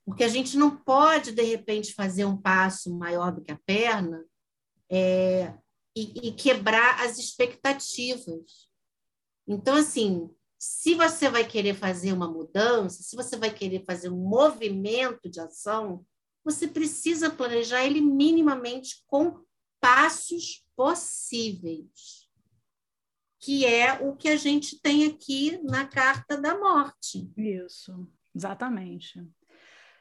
Porque 0.05 0.23
a 0.23 0.29
gente 0.29 0.57
não 0.57 0.77
pode, 0.77 1.33
de 1.33 1.43
repente, 1.43 1.93
fazer 1.93 2.25
um 2.25 2.37
passo 2.37 2.97
maior 2.97 3.33
do 3.33 3.43
que 3.43 3.51
a 3.51 3.59
perna 3.67 4.25
é, 4.89 5.53
e, 5.97 6.29
e 6.29 6.33
quebrar 6.33 7.03
as 7.03 7.19
expectativas. 7.19 8.69
Então, 9.49 9.77
assim, 9.77 10.31
se 10.59 10.95
você 10.95 11.31
vai 11.31 11.45
querer 11.47 11.75
fazer 11.75 12.13
uma 12.13 12.31
mudança, 12.31 13.03
se 13.03 13.17
você 13.17 13.37
vai 13.37 13.51
querer 13.51 13.85
fazer 13.85 14.11
um 14.11 14.29
movimento 14.29 15.31
de 15.31 15.41
ação, 15.41 16.05
você 16.45 16.69
precisa 16.69 17.31
planejar 17.31 17.85
ele 17.85 18.01
minimamente 18.01 19.03
com 19.07 19.43
passos 19.81 20.65
possíveis, 20.77 22.29
que 23.41 23.65
é 23.65 23.95
o 23.95 24.15
que 24.15 24.29
a 24.29 24.37
gente 24.37 24.81
tem 24.81 25.07
aqui 25.07 25.59
na 25.63 25.87
carta 25.87 26.37
da 26.37 26.59
morte. 26.59 27.31
Isso, 27.37 28.07
exatamente. 28.35 29.25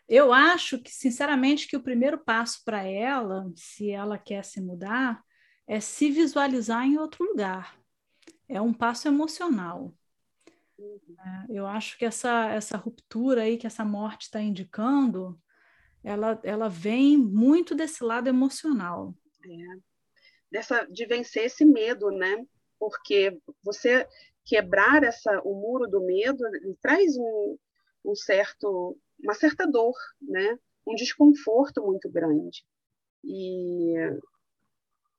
Eu 0.07 0.31
acho 0.31 0.77
que, 0.79 0.91
sinceramente, 0.91 1.67
que 1.67 1.77
o 1.77 1.83
primeiro 1.83 2.17
passo 2.17 2.61
para 2.63 2.83
ela, 2.83 3.51
se 3.55 3.89
ela 3.89 4.17
quer 4.17 4.43
se 4.45 4.61
mudar, 4.61 5.23
é 5.67 5.79
se 5.79 6.11
visualizar 6.11 6.85
em 6.85 6.97
outro 6.97 7.23
lugar. 7.23 7.77
É 8.47 8.61
um 8.61 8.73
passo 8.73 9.07
emocional. 9.07 9.93
É, 10.79 11.45
eu 11.49 11.65
acho 11.65 11.97
que 11.97 12.05
essa, 12.05 12.49
essa 12.49 12.77
ruptura 12.77 13.43
aí 13.43 13.57
que 13.57 13.65
essa 13.67 13.83
morte 13.83 14.23
está 14.23 14.41
indicando, 14.41 15.39
ela, 16.03 16.39
ela 16.43 16.69
vem 16.69 17.17
muito 17.17 17.73
desse 17.73 18.03
lado 18.03 18.27
emocional. 18.27 19.15
É. 19.43 19.79
Dessa, 20.51 20.85
de 20.85 21.05
vencer 21.05 21.45
esse 21.45 21.65
medo, 21.65 22.11
né? 22.11 22.45
porque 22.79 23.37
você 23.63 24.07
quebrar 24.45 25.03
essa 25.03 25.41
o 25.43 25.53
muro 25.55 25.87
do 25.87 26.01
medo 26.05 26.43
traz 26.81 27.17
um, 27.17 27.57
um 28.05 28.15
certo 28.15 28.97
uma 29.19 29.33
certa 29.33 29.65
dor, 29.65 29.95
né? 30.21 30.57
Um 30.85 30.93
desconforto 30.93 31.81
muito 31.83 32.09
grande. 32.11 32.63
E 33.23 33.95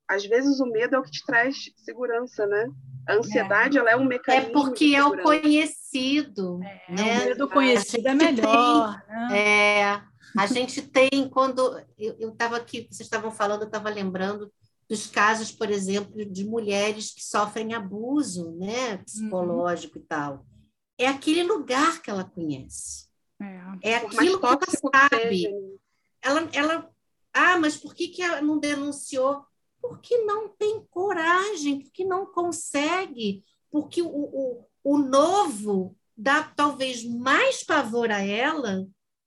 às 0.08 0.25
vezes 0.25 0.60
o 0.60 0.66
medo 0.66 0.96
é 0.96 0.98
o 0.98 1.02
que 1.02 1.10
te 1.10 1.25
traz 1.25 1.70
segurança, 1.76 2.46
né? 2.46 2.68
A 3.08 3.14
ansiedade, 3.14 3.76
é. 3.76 3.80
ela 3.80 3.90
é 3.90 3.96
um 3.96 4.04
é 4.04 4.08
mecanismo. 4.08 4.48
É 4.48 4.52
porque 4.52 4.94
é 4.94 5.04
o 5.04 5.22
conhecido. 5.22 6.60
É, 6.62 6.92
né? 6.92 7.22
O 7.22 7.28
medo 7.28 7.48
conhecido 7.48 8.08
é 8.08 8.14
melhor. 8.14 9.02
Tem, 9.06 9.16
né? 9.16 9.38
É, 9.38 10.02
a 10.36 10.46
gente 10.46 10.82
tem, 10.82 11.28
quando 11.30 11.80
eu 11.98 12.30
estava 12.30 12.56
aqui, 12.56 12.86
vocês 12.90 13.06
estavam 13.06 13.30
falando, 13.30 13.62
eu 13.62 13.66
estava 13.66 13.88
lembrando 13.90 14.52
dos 14.88 15.06
casos, 15.06 15.50
por 15.50 15.70
exemplo, 15.70 16.25
de 16.25 16.44
mulheres 16.44 17.12
que 17.12 17.25
sofrem 17.25 17.75
abuso 17.75 18.52
né, 18.52 18.98
psicológico 18.98 19.98
uhum. 19.98 20.04
e 20.04 20.06
tal. 20.06 20.46
É 20.98 21.08
aquele 21.08 21.42
lugar 21.42 22.00
que 22.00 22.10
ela 22.10 22.25
conhece. 22.25 23.06
É, 23.82 23.90
é 23.90 23.96
aquilo 23.96 24.38
que 24.38 24.46
ela 24.46 24.58
sabe. 24.92 25.42
Seja. 25.42 25.50
Ela, 26.22 26.48
ela, 26.52 26.90
ah, 27.32 27.58
mas 27.58 27.76
por 27.76 27.94
que, 27.94 28.08
que 28.08 28.22
ela 28.22 28.40
não 28.40 28.58
denunciou? 28.58 29.44
Porque 29.80 30.18
não 30.18 30.49
tem 30.49 30.85
coragem, 30.90 31.80
porque 31.80 32.04
não 32.04 32.26
consegue, 32.26 33.45
porque 33.71 34.02
o, 34.02 34.09
o, 34.09 34.64
o 34.83 34.99
novo 34.99 35.97
dá 36.16 36.42
talvez 36.42 37.04
mais 37.04 37.62
pavor 37.62 38.11
a 38.11 38.21
ela 38.21 38.87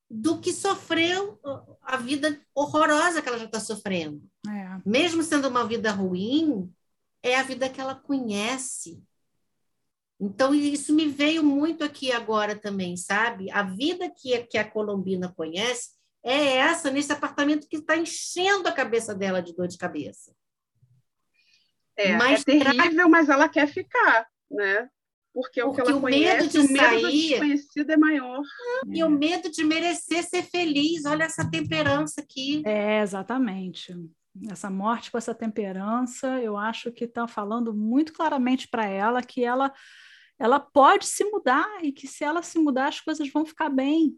do 0.09 0.39
que 0.39 0.51
sofreu 0.51 1.39
a 1.83 1.97
vida 1.97 2.41
horrorosa 2.55 3.21
que 3.21 3.29
ela 3.29 3.37
já 3.37 3.45
está 3.45 3.59
sofrendo. 3.59 4.21
É. 4.47 4.81
Mesmo 4.85 5.21
sendo 5.21 5.47
uma 5.47 5.67
vida 5.67 5.91
ruim, 5.91 6.73
é 7.21 7.35
a 7.35 7.43
vida 7.43 7.69
que 7.69 7.79
ela 7.79 7.93
conhece. 7.93 9.03
Então, 10.19 10.53
isso 10.53 10.93
me 10.93 11.07
veio 11.07 11.43
muito 11.43 11.83
aqui 11.83 12.11
agora 12.11 12.55
também, 12.55 12.97
sabe? 12.97 13.51
A 13.51 13.63
vida 13.63 14.09
que, 14.09 14.37
que 14.45 14.57
a 14.57 14.69
Colombina 14.69 15.31
conhece 15.31 15.91
é 16.23 16.57
essa, 16.57 16.91
nesse 16.91 17.11
apartamento 17.11 17.67
que 17.67 17.77
está 17.77 17.95
enchendo 17.95 18.67
a 18.67 18.71
cabeça 18.71 19.15
dela 19.15 19.41
de 19.41 19.55
dor 19.55 19.67
de 19.67 19.77
cabeça. 19.77 20.33
É, 21.95 22.15
mas 22.17 22.41
é 22.41 22.43
terrível, 22.43 23.09
mas 23.09 23.29
ela 23.29 23.49
quer 23.49 23.67
ficar, 23.67 24.27
né? 24.49 24.89
Porque, 25.33 25.61
Porque 25.61 25.81
o 25.81 25.85
que 25.85 25.91
ela 25.91 25.97
o 25.97 26.01
conhece, 26.01 26.41
medo 26.41 26.49
de 26.49 26.59
o 26.59 26.73
medo 26.73 26.85
sair... 26.85 27.01
do 27.01 27.11
desconhecido 27.11 27.89
é 27.91 27.97
maior. 27.97 28.41
E 28.87 29.03
o 29.03 29.09
medo 29.09 29.49
de 29.49 29.63
merecer 29.63 30.23
ser 30.23 30.43
feliz. 30.43 31.05
Olha 31.05 31.23
essa 31.23 31.49
temperança 31.49 32.21
aqui. 32.21 32.63
É, 32.65 33.01
exatamente. 33.01 33.95
Essa 34.49 34.69
morte 34.69 35.11
com 35.11 35.17
essa 35.17 35.35
temperança, 35.35 36.27
eu 36.39 36.57
acho 36.57 36.91
que 36.91 37.03
está 37.03 37.27
falando 37.27 37.73
muito 37.73 38.11
claramente 38.11 38.67
para 38.67 38.85
ela 38.85 39.21
que 39.21 39.43
ela, 39.43 39.71
ela 40.39 40.59
pode 40.59 41.05
se 41.05 41.23
mudar 41.25 41.67
e 41.83 41.91
que 41.91 42.07
se 42.07 42.23
ela 42.23 42.41
se 42.41 42.57
mudar, 42.57 42.87
as 42.87 42.99
coisas 42.99 43.29
vão 43.29 43.45
ficar 43.45 43.69
bem. 43.69 44.17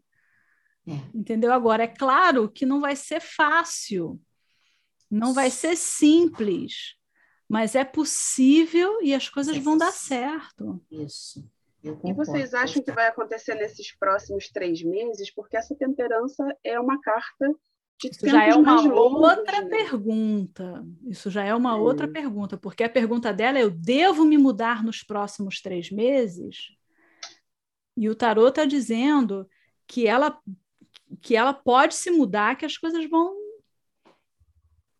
É. 0.88 0.94
Entendeu? 1.14 1.54
Agora, 1.54 1.84
é 1.84 1.88
claro 1.88 2.50
que 2.50 2.66
não 2.66 2.82
vai 2.82 2.96
ser 2.96 3.22
fácil, 3.22 4.20
não 5.10 5.34
vai 5.34 5.50
ser 5.50 5.76
simples 5.76 6.96
mas 7.52 7.76
é 7.76 7.84
possível 7.84 9.02
e 9.02 9.14
as 9.14 9.28
coisas 9.28 9.58
é 9.58 9.60
vão 9.60 9.78
dar 9.78 9.92
certo. 9.92 10.82
Isso. 10.90 11.46
E 11.84 12.14
vocês 12.14 12.54
acham 12.54 12.82
que 12.82 12.94
vai 12.94 13.08
acontecer 13.08 13.56
nesses 13.56 13.94
próximos 13.94 14.48
três 14.48 14.82
meses? 14.82 15.30
Porque 15.30 15.58
essa 15.58 15.76
temperança 15.76 16.46
é 16.64 16.80
uma 16.80 17.02
carta 17.02 17.54
de 18.00 18.10
Isso 18.10 18.26
já 18.26 18.46
é 18.46 18.56
uma 18.56 18.82
outra 18.82 19.64
né? 19.64 19.68
pergunta. 19.68 20.82
Isso 21.06 21.30
já 21.30 21.44
é 21.44 21.54
uma 21.54 21.74
é. 21.74 21.76
outra 21.76 22.08
pergunta, 22.08 22.58
porque 22.58 22.86
a 22.86 22.90
pergunta 22.90 23.34
dela 23.34 23.60
é: 23.60 23.64
eu 23.64 23.70
devo 23.70 24.24
me 24.24 24.38
mudar 24.38 24.82
nos 24.82 25.04
próximos 25.04 25.62
três 25.62 25.92
meses? 25.92 26.70
E 27.98 28.08
o 28.08 28.16
tarot 28.16 28.48
está 28.48 28.64
dizendo 28.64 29.46
que 29.86 30.08
ela 30.08 30.40
que 31.22 31.36
ela 31.36 31.54
pode 31.54 31.96
se 31.96 32.12
mudar, 32.12 32.56
que 32.56 32.66
as 32.66 32.78
coisas 32.78 33.10
vão 33.10 33.36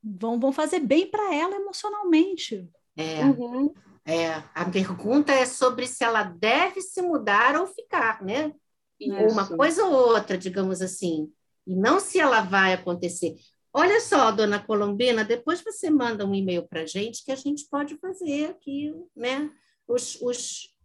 vão, 0.04 0.40
vão 0.40 0.52
fazer 0.52 0.80
bem 0.80 1.10
para 1.10 1.34
ela 1.34 1.56
emocionalmente. 1.56 2.68
É, 2.96 3.24
uhum. 3.24 3.74
é, 4.06 4.44
a 4.54 4.66
pergunta 4.70 5.32
é 5.32 5.46
sobre 5.46 5.88
se 5.88 6.04
ela 6.04 6.24
deve 6.24 6.82
se 6.82 7.02
mudar 7.02 7.60
ou 7.60 7.68
ficar, 7.68 8.22
né? 8.24 8.54
Isso. 9.00 9.34
Uma 9.34 9.48
coisa 9.48 9.86
ou 9.86 9.94
outra, 9.94 10.38
digamos 10.38 10.82
assim. 10.82 11.32
E 11.66 11.76
não 11.76 12.00
se 12.00 12.20
ela 12.20 12.42
vai 12.42 12.74
acontecer. 12.74 13.36
Olha 13.74 14.02
só, 14.02 14.32
dona 14.32 14.60
Colombina, 14.60 15.24
depois 15.24 15.64
você 15.64 15.90
manda 15.90 16.26
um 16.26 16.36
e-mail 16.36 16.68
para 16.68 16.82
a 16.82 16.86
gente 16.86 17.24
que 17.24 17.32
a 17.32 17.36
gente 17.36 17.68
pode 17.70 17.98
fazer 17.98 18.50
aqui, 18.50 18.94
né? 19.16 19.50
Os, 19.88 20.20
os, 20.22 20.76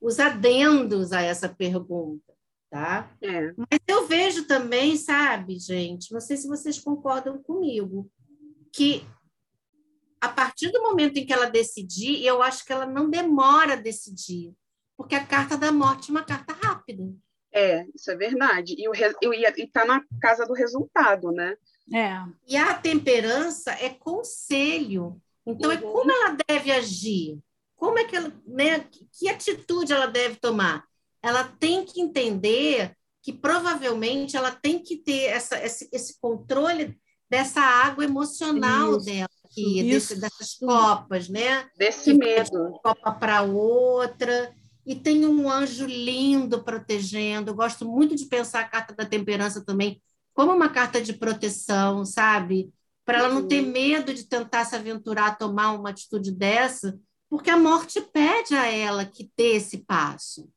os 0.00 0.18
adendos 0.18 1.12
a 1.12 1.22
essa 1.22 1.48
pergunta, 1.48 2.31
tá? 2.72 3.14
É. 3.20 3.52
Mas 3.54 3.80
eu 3.86 4.06
vejo 4.06 4.46
também, 4.46 4.96
sabe, 4.96 5.58
gente, 5.58 6.10
não 6.10 6.20
sei 6.20 6.38
se 6.38 6.48
vocês 6.48 6.78
concordam 6.78 7.40
comigo, 7.42 8.10
que 8.72 9.06
a 10.18 10.30
partir 10.30 10.72
do 10.72 10.82
momento 10.82 11.18
em 11.18 11.26
que 11.26 11.34
ela 11.34 11.50
decidir, 11.50 12.24
eu 12.24 12.42
acho 12.42 12.64
que 12.64 12.72
ela 12.72 12.86
não 12.86 13.10
demora 13.10 13.74
a 13.74 13.76
decidir, 13.76 14.54
porque 14.96 15.14
a 15.14 15.26
carta 15.26 15.54
da 15.54 15.70
morte 15.70 16.08
é 16.08 16.12
uma 16.12 16.24
carta 16.24 16.54
rápida. 16.54 17.12
É, 17.52 17.86
isso 17.94 18.10
é 18.10 18.16
verdade. 18.16 18.74
E, 18.78 18.88
o, 18.88 19.34
e 19.34 19.66
tá 19.66 19.84
na 19.84 20.02
casa 20.18 20.46
do 20.46 20.54
resultado, 20.54 21.30
né? 21.30 21.54
É. 21.92 22.24
E 22.48 22.56
a 22.56 22.72
temperança 22.72 23.72
é 23.72 23.90
conselho. 23.90 25.20
Então, 25.44 25.70
é 25.70 25.74
uhum. 25.74 25.80
é 25.80 25.92
como 25.92 26.10
ela 26.10 26.36
deve 26.48 26.72
agir. 26.72 27.38
Como 27.76 27.98
é 27.98 28.04
que 28.04 28.16
ela, 28.16 28.32
né, 28.46 28.88
que 29.12 29.28
atitude 29.28 29.92
ela 29.92 30.06
deve 30.06 30.36
tomar? 30.36 30.86
Ela 31.22 31.44
tem 31.44 31.84
que 31.84 32.00
entender 32.00 32.96
que 33.22 33.32
provavelmente 33.32 34.36
ela 34.36 34.50
tem 34.50 34.82
que 34.82 34.96
ter 34.96 35.24
essa, 35.26 35.62
esse, 35.64 35.88
esse 35.92 36.18
controle 36.20 36.98
dessa 37.30 37.60
água 37.60 38.04
emocional 38.04 38.96
isso, 38.96 39.06
dela 39.06 39.28
aqui, 39.44 39.82
desse, 39.84 40.20
dessas 40.20 40.54
copas, 40.54 41.28
né? 41.28 41.68
Desse 41.76 42.12
medo. 42.12 42.78
Copa 42.82 43.12
para 43.12 43.42
outra. 43.42 44.52
E 44.84 44.96
tem 44.96 45.24
um 45.24 45.48
anjo 45.48 45.86
lindo 45.86 46.64
protegendo. 46.64 47.50
Eu 47.50 47.54
gosto 47.54 47.86
muito 47.88 48.16
de 48.16 48.26
pensar 48.26 48.60
a 48.60 48.68
carta 48.68 48.94
da 48.94 49.06
temperança 49.06 49.64
também 49.64 50.02
como 50.34 50.52
uma 50.52 50.68
carta 50.68 51.00
de 51.00 51.12
proteção, 51.12 52.04
sabe? 52.04 52.72
Para 53.04 53.18
ela 53.18 53.28
não 53.28 53.46
ter 53.46 53.62
uhum. 53.62 53.70
medo 53.70 54.14
de 54.14 54.24
tentar 54.24 54.64
se 54.64 54.74
aventurar 54.74 55.26
a 55.26 55.34
tomar 55.34 55.72
uma 55.72 55.90
atitude 55.90 56.32
dessa, 56.32 56.98
porque 57.28 57.50
a 57.50 57.56
morte 57.56 58.00
pede 58.00 58.54
a 58.54 58.66
ela 58.66 59.04
que 59.04 59.30
dê 59.36 59.56
esse 59.56 59.78
passo. 59.78 60.48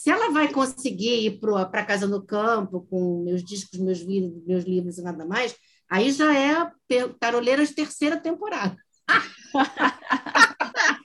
Se 0.00 0.10
ela 0.10 0.30
vai 0.30 0.50
conseguir 0.50 1.26
ir 1.26 1.40
para 1.40 1.84
casa 1.84 2.06
no 2.06 2.24
campo 2.24 2.86
com 2.88 3.22
meus 3.22 3.44
discos, 3.44 3.78
meus, 3.78 4.02
meus 4.02 4.64
livros 4.64 4.98
e 4.98 5.02
nada 5.02 5.26
mais, 5.26 5.54
Aí 5.90 6.12
já 6.12 6.32
é 6.32 6.70
Taroleiras 7.18 7.72
terceira 7.72 8.16
temporada. 8.16 8.76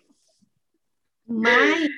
Mas 1.27 1.89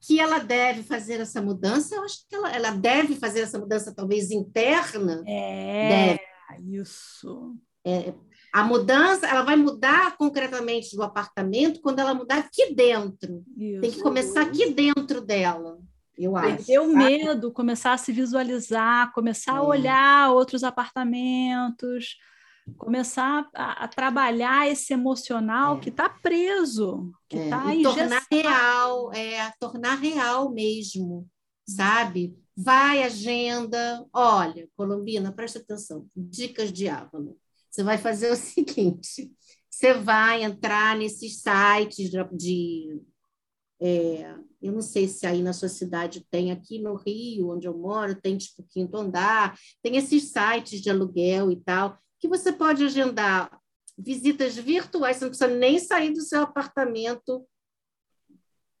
que 0.00 0.18
ela 0.18 0.40
deve 0.40 0.82
fazer 0.82 1.20
essa 1.20 1.40
mudança, 1.40 1.94
eu 1.94 2.02
acho 2.02 2.26
que 2.28 2.34
ela, 2.34 2.52
ela 2.52 2.70
deve 2.72 3.14
fazer 3.14 3.42
essa 3.42 3.60
mudança 3.60 3.94
talvez 3.94 4.32
interna. 4.32 5.22
É, 5.24 5.88
deve. 5.88 6.20
isso. 6.80 7.54
É, 7.86 8.12
a 8.52 8.64
mudança, 8.64 9.28
ela 9.28 9.42
vai 9.42 9.54
mudar 9.54 10.16
concretamente 10.16 10.96
do 10.96 11.04
apartamento 11.04 11.80
quando 11.80 12.00
ela 12.00 12.12
mudar 12.12 12.38
aqui 12.38 12.74
dentro. 12.74 13.44
Isso. 13.56 13.82
Tem 13.82 13.92
que 13.92 14.02
começar 14.02 14.42
aqui 14.42 14.72
dentro 14.72 15.20
dela 15.20 15.78
eu 16.24 16.36
acho. 16.36 16.56
Perder 16.56 16.80
o 16.80 16.96
medo, 16.96 17.52
começar 17.52 17.92
a 17.92 17.98
se 17.98 18.12
visualizar, 18.12 19.12
começar 19.12 19.54
é. 19.54 19.58
a 19.58 19.62
olhar 19.62 20.32
outros 20.32 20.62
apartamentos, 20.62 22.16
começar 22.76 23.48
a, 23.54 23.84
a 23.84 23.88
trabalhar 23.88 24.68
esse 24.68 24.92
emocional 24.92 25.76
é. 25.76 25.80
que 25.80 25.88
está 25.88 26.08
preso, 26.08 27.10
que 27.28 27.36
está 27.36 27.74
é. 27.74 27.82
tornar 27.82 28.26
real, 28.30 29.12
é, 29.12 29.52
tornar 29.58 29.94
real 29.96 30.52
mesmo, 30.52 31.28
sabe? 31.68 32.36
Vai 32.56 33.02
agenda, 33.02 34.06
olha, 34.12 34.68
Colombina, 34.76 35.32
presta 35.32 35.58
atenção, 35.58 36.06
dicas 36.14 36.72
de 36.72 36.88
Ávalo. 36.88 37.38
Você 37.70 37.82
vai 37.82 37.96
fazer 37.96 38.30
o 38.30 38.36
seguinte: 38.36 39.32
você 39.70 39.94
vai 39.94 40.42
entrar 40.42 40.96
nesses 40.96 41.40
sites 41.40 42.10
de, 42.10 42.24
de 42.36 43.02
é, 43.80 44.34
eu 44.62 44.72
não 44.72 44.82
sei 44.82 45.08
se 45.08 45.26
aí 45.26 45.42
na 45.42 45.52
sua 45.52 45.68
cidade 45.68 46.26
tem, 46.30 46.52
aqui 46.52 46.78
no 46.78 46.94
Rio, 46.94 47.50
onde 47.50 47.66
eu 47.66 47.76
moro, 47.76 48.20
tem 48.20 48.36
tipo 48.36 48.62
quinto 48.68 48.96
andar, 48.96 49.58
tem 49.82 49.96
esses 49.96 50.30
sites 50.30 50.80
de 50.80 50.90
aluguel 50.90 51.50
e 51.50 51.56
tal, 51.56 51.98
que 52.18 52.28
você 52.28 52.52
pode 52.52 52.84
agendar 52.84 53.58
visitas 53.96 54.56
virtuais, 54.56 55.16
você 55.16 55.24
não 55.24 55.30
precisa 55.30 55.50
nem 55.50 55.78
sair 55.78 56.12
do 56.12 56.20
seu 56.20 56.42
apartamento 56.42 57.46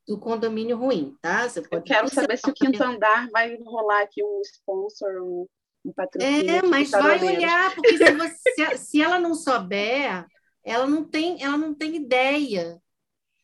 do 0.06 0.18
condomínio 0.18 0.76
ruim, 0.76 1.16
tá? 1.20 1.48
Você 1.48 1.62
pode 1.62 1.76
eu 1.76 1.82
quero 1.82 2.08
saber 2.08 2.36
se 2.36 2.50
o 2.50 2.54
quinto 2.54 2.82
andar 2.82 3.28
vai 3.30 3.56
rolar 3.58 4.02
aqui 4.02 4.22
um 4.22 4.40
sponsor, 4.42 5.22
um, 5.22 5.46
um 5.84 5.92
patrocínio. 5.92 6.50
É, 6.50 6.62
mas 6.62 6.90
vai 6.90 7.22
olhar, 7.22 7.74
porque 7.74 7.96
se, 7.96 8.12
você, 8.12 8.76
se 8.76 9.00
ela 9.00 9.18
não 9.18 9.34
souber, 9.34 10.26
ela 10.64 10.86
não 10.86 11.04
tem, 11.04 11.42
ela 11.42 11.56
não 11.56 11.72
tem 11.72 11.96
ideia 11.96 12.80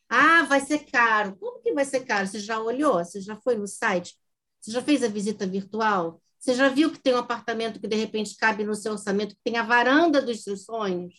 Ah, 0.09 0.43
vai 0.43 0.59
ser 0.61 0.79
caro. 0.89 1.35
Como 1.37 1.61
que 1.61 1.73
vai 1.73 1.85
ser 1.85 2.01
caro? 2.01 2.27
Você 2.27 2.39
já 2.39 2.59
olhou? 2.59 2.93
Você 2.95 3.19
já 3.19 3.35
foi 3.35 3.55
no 3.55 3.67
site? 3.67 4.15
Você 4.61 4.71
já 4.71 4.81
fez 4.81 5.03
a 5.03 5.07
visita 5.07 5.45
virtual? 5.45 6.21
Você 6.39 6.53
já 6.53 6.69
viu 6.69 6.91
que 6.91 6.99
tem 6.99 7.13
um 7.13 7.17
apartamento 7.17 7.79
que 7.79 7.87
de 7.87 7.95
repente 7.95 8.35
cabe 8.37 8.63
no 8.63 8.75
seu 8.75 8.93
orçamento, 8.93 9.35
que 9.35 9.41
tem 9.43 9.57
a 9.57 9.63
varanda 9.63 10.21
dos 10.21 10.43
seus 10.43 10.63
sonhos? 10.65 11.13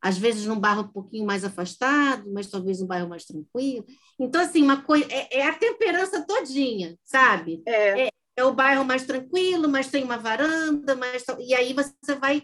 Às 0.00 0.18
vezes 0.18 0.44
num 0.44 0.60
bairro 0.60 0.82
um 0.82 0.88
pouquinho 0.88 1.26
mais 1.26 1.44
afastado, 1.44 2.30
mas 2.32 2.48
talvez 2.48 2.82
um 2.82 2.86
bairro 2.86 3.08
mais 3.08 3.24
tranquilo. 3.24 3.84
Então, 4.18 4.40
assim, 4.40 4.62
uma 4.62 4.82
coisa 4.82 5.06
é, 5.10 5.38
é 5.38 5.48
a 5.48 5.54
temperança 5.54 6.24
todinha, 6.26 6.98
sabe? 7.04 7.62
É. 7.66 8.04
é. 8.04 8.08
é. 8.36 8.44
o 8.44 8.52
bairro 8.52 8.84
mais 8.84 9.06
tranquilo, 9.06 9.68
mas 9.68 9.88
tem 9.88 10.04
uma 10.04 10.18
varanda, 10.18 10.94
mas 10.94 11.24
e 11.38 11.54
aí 11.54 11.72
você 11.72 12.14
vai 12.20 12.42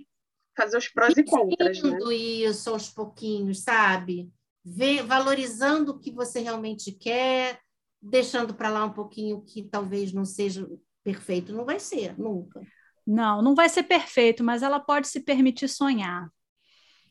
fazer 0.56 0.78
os 0.78 0.88
prós 0.88 1.16
e 1.16 1.22
contras, 1.22 1.82
né? 1.82 1.98
isso 2.14 2.70
aos 2.70 2.88
pouquinhos, 2.88 3.62
sabe? 3.62 4.30
Valorizando 5.07 5.92
o 5.92 5.98
que 5.98 6.11
você 6.11 6.40
realmente 6.40 6.92
quer, 6.92 7.61
deixando 8.01 8.55
para 8.55 8.68
lá 8.68 8.85
um 8.85 8.92
pouquinho 8.92 9.42
que 9.42 9.62
talvez 9.62 10.12
não 10.12 10.25
seja 10.25 10.68
perfeito, 11.03 11.53
não 11.53 11.64
vai 11.64 11.81
ser, 11.81 12.18
nunca. 12.18 12.61
Não, 13.07 13.42
não 13.42 13.55
vai 13.55 13.68
ser 13.68 13.83
perfeito, 13.83 14.44
mas 14.44 14.62
ela 14.62 14.79
pode 14.79 15.09
se 15.09 15.20
permitir 15.20 15.68
sonhar. 15.68 16.29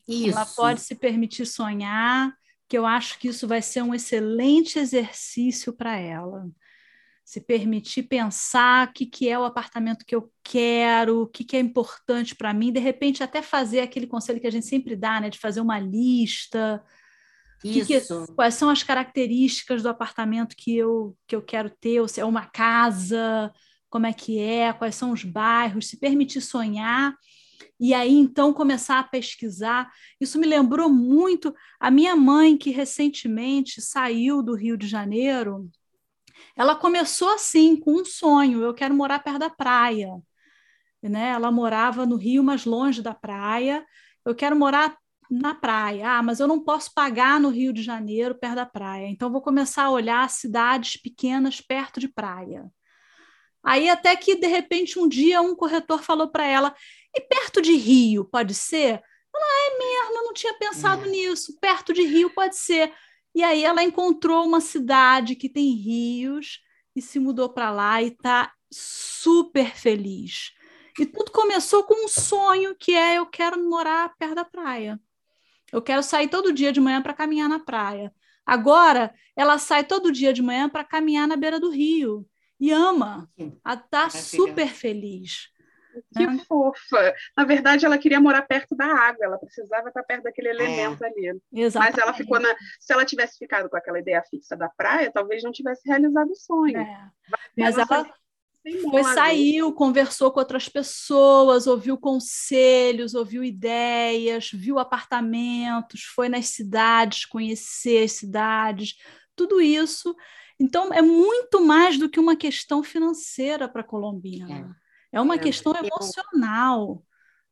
Isso. 0.08 0.30
Ela 0.30 0.46
pode 0.46 0.80
se 0.80 0.94
permitir 0.94 1.46
sonhar, 1.46 2.34
que 2.68 2.76
eu 2.76 2.86
acho 2.86 3.18
que 3.18 3.28
isso 3.28 3.46
vai 3.46 3.60
ser 3.60 3.82
um 3.82 3.94
excelente 3.94 4.78
exercício 4.78 5.72
para 5.72 5.96
ela 5.96 6.46
se 7.24 7.40
permitir 7.40 8.02
pensar 8.02 8.88
o 8.88 8.92
que, 8.92 9.06
que 9.06 9.28
é 9.28 9.38
o 9.38 9.44
apartamento 9.44 10.04
que 10.04 10.14
eu 10.14 10.30
quero, 10.42 11.22
o 11.22 11.26
que, 11.26 11.44
que 11.44 11.56
é 11.56 11.60
importante 11.60 12.34
para 12.34 12.52
mim, 12.52 12.72
de 12.72 12.80
repente 12.80 13.22
até 13.22 13.40
fazer 13.40 13.80
aquele 13.80 14.06
conselho 14.06 14.40
que 14.40 14.46
a 14.46 14.50
gente 14.50 14.66
sempre 14.66 14.94
dá, 14.94 15.20
né, 15.20 15.30
de 15.30 15.38
fazer 15.38 15.60
uma 15.60 15.78
lista. 15.78 16.82
Que 17.62 17.84
que, 17.86 18.00
quais 18.34 18.54
são 18.54 18.68
as 18.68 18.82
características 18.82 19.82
do 19.82 19.88
apartamento 19.88 20.56
que 20.56 20.76
eu, 20.76 21.16
que 21.26 21.36
eu 21.36 21.42
quero 21.42 21.70
ter, 21.70 22.00
ou 22.00 22.08
se 22.08 22.20
é 22.20 22.24
uma 22.24 22.46
casa, 22.46 23.52
como 23.88 24.06
é 24.06 24.12
que 24.12 24.38
é, 24.38 24.72
quais 24.72 24.94
são 24.94 25.12
os 25.12 25.22
bairros, 25.22 25.86
se 25.86 25.98
permitir 25.98 26.40
sonhar? 26.40 27.14
E 27.78 27.92
aí 27.94 28.12
então 28.12 28.52
começar 28.52 28.98
a 28.98 29.04
pesquisar. 29.04 29.90
Isso 30.20 30.38
me 30.38 30.46
lembrou 30.46 30.88
muito 30.88 31.54
a 31.78 31.90
minha 31.90 32.16
mãe, 32.16 32.56
que 32.56 32.70
recentemente 32.70 33.80
saiu 33.80 34.42
do 34.42 34.54
Rio 34.54 34.76
de 34.76 34.86
Janeiro. 34.86 35.70
Ela 36.56 36.74
começou 36.74 37.28
assim, 37.34 37.76
com 37.76 38.00
um 38.00 38.04
sonho: 38.04 38.62
eu 38.62 38.74
quero 38.74 38.94
morar 38.94 39.18
perto 39.18 39.40
da 39.40 39.50
praia. 39.50 40.10
Né? 41.02 41.30
Ela 41.30 41.50
morava 41.50 42.06
no 42.06 42.16
Rio, 42.16 42.42
mas 42.44 42.64
longe 42.64 43.02
da 43.02 43.14
praia. 43.14 43.84
Eu 44.24 44.34
quero 44.34 44.54
morar 44.54 44.96
na 45.32 45.54
praia. 45.54 46.18
Ah, 46.18 46.22
mas 46.22 46.40
eu 46.40 46.46
não 46.46 46.62
posso 46.62 46.92
pagar 46.92 47.40
no 47.40 47.48
Rio 47.48 47.72
de 47.72 47.82
Janeiro, 47.82 48.34
perto 48.34 48.56
da 48.56 48.66
praia. 48.66 49.06
Então, 49.06 49.32
vou 49.32 49.40
começar 49.40 49.84
a 49.84 49.90
olhar 49.90 50.28
cidades 50.28 51.00
pequenas 51.00 51.60
perto 51.60 51.98
de 51.98 52.08
praia. 52.08 52.70
Aí, 53.64 53.88
até 53.88 54.14
que, 54.14 54.34
de 54.36 54.46
repente, 54.46 54.98
um 54.98 55.08
dia, 55.08 55.40
um 55.40 55.56
corretor 55.56 56.02
falou 56.02 56.28
para 56.28 56.46
ela: 56.46 56.74
e 57.16 57.20
perto 57.20 57.62
de 57.62 57.72
Rio, 57.74 58.24
pode 58.24 58.54
ser? 58.54 59.02
Ela, 59.34 59.46
é 59.66 59.78
mesmo, 59.78 60.18
eu 60.18 60.24
não 60.24 60.34
tinha 60.34 60.54
pensado 60.54 61.06
é. 61.06 61.08
nisso. 61.08 61.58
Perto 61.60 61.94
de 61.94 62.02
Rio 62.02 62.30
pode 62.34 62.56
ser. 62.56 62.92
E 63.34 63.42
aí 63.42 63.64
ela 63.64 63.82
encontrou 63.82 64.46
uma 64.46 64.60
cidade 64.60 65.34
que 65.34 65.48
tem 65.48 65.74
rios 65.74 66.60
e 66.94 67.00
se 67.00 67.18
mudou 67.18 67.48
para 67.48 67.70
lá 67.70 68.02
e 68.02 68.08
está 68.08 68.52
super 68.70 69.74
feliz. 69.74 70.52
E 70.98 71.06
tudo 71.06 71.32
começou 71.32 71.84
com 71.84 72.04
um 72.04 72.08
sonho 72.08 72.76
que 72.78 72.92
é 72.92 73.16
eu 73.16 73.24
quero 73.24 73.58
morar 73.66 74.14
perto 74.18 74.34
da 74.34 74.44
praia. 74.44 75.00
Eu 75.72 75.80
quero 75.80 76.02
sair 76.02 76.28
todo 76.28 76.52
dia 76.52 76.72
de 76.72 76.80
manhã 76.80 77.00
para 77.00 77.14
caminhar 77.14 77.48
na 77.48 77.58
praia. 77.58 78.12
Agora 78.44 79.14
ela 79.36 79.58
sai 79.58 79.84
todo 79.84 80.12
dia 80.12 80.32
de 80.32 80.42
manhã 80.42 80.68
para 80.68 80.84
caminhar 80.84 81.26
na 81.26 81.36
beira 81.36 81.58
do 81.58 81.70
rio 81.70 82.26
e 82.60 82.70
ama. 82.70 83.28
Está 83.66 84.10
super 84.10 84.68
feliz. 84.68 85.50
Que 86.16 86.26
né? 86.26 86.42
fofa. 86.48 87.14
Na 87.36 87.44
verdade, 87.44 87.84
ela 87.84 87.98
queria 87.98 88.20
morar 88.20 88.42
perto 88.42 88.74
da 88.74 88.86
água, 88.86 89.26
ela 89.26 89.38
precisava 89.38 89.88
estar 89.88 90.02
perto 90.02 90.22
daquele 90.24 90.48
é. 90.48 90.50
elemento 90.52 91.04
é. 91.04 91.06
ali. 91.06 91.40
Exatamente. 91.52 91.96
Mas 91.96 92.02
ela 92.02 92.14
ficou 92.14 92.40
na. 92.40 92.48
Se 92.80 92.92
ela 92.92 93.04
tivesse 93.04 93.38
ficado 93.38 93.68
com 93.68 93.76
aquela 93.76 93.98
ideia 93.98 94.22
fixa 94.22 94.56
da 94.56 94.68
praia, 94.70 95.10
talvez 95.12 95.42
não 95.42 95.52
tivesse 95.52 95.86
realizado 95.86 96.30
o 96.30 96.36
sonho. 96.36 96.78
É. 96.78 97.10
Mas 97.56 97.76
ela 97.76 98.10
foi, 98.90 99.02
saiu, 99.04 99.72
conversou 99.72 100.30
com 100.30 100.38
outras 100.38 100.68
pessoas, 100.68 101.66
ouviu 101.66 101.98
conselhos, 101.98 103.14
ouviu 103.14 103.42
ideias, 103.42 104.50
viu 104.52 104.78
apartamentos, 104.78 106.02
foi 106.14 106.28
nas 106.28 106.46
cidades, 106.46 107.26
conhecer 107.26 108.04
as 108.04 108.12
cidades, 108.12 108.94
tudo 109.34 109.60
isso. 109.60 110.14
Então, 110.60 110.92
é 110.92 111.02
muito 111.02 111.60
mais 111.60 111.98
do 111.98 112.08
que 112.08 112.20
uma 112.20 112.36
questão 112.36 112.84
financeira 112.84 113.68
para 113.68 113.80
a 113.80 113.86
Colombina. 113.86 114.76
É. 115.12 115.18
É 115.18 115.20
uma 115.20 115.34
é, 115.34 115.38
questão 115.38 115.74
eu, 115.74 115.84
emocional. 115.84 117.02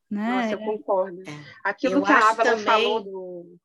Né? 0.09 0.29
Nossa, 0.29 0.53
eu 0.53 0.59
concordo. 0.59 1.21
É. 1.21 1.45
Aquilo 1.63 1.95
eu 1.95 2.03
que 2.03 2.11
a 2.11 2.29
Ava 2.29 2.43
também... 2.43 2.63
falou 2.63 3.03
do, 3.03 3.59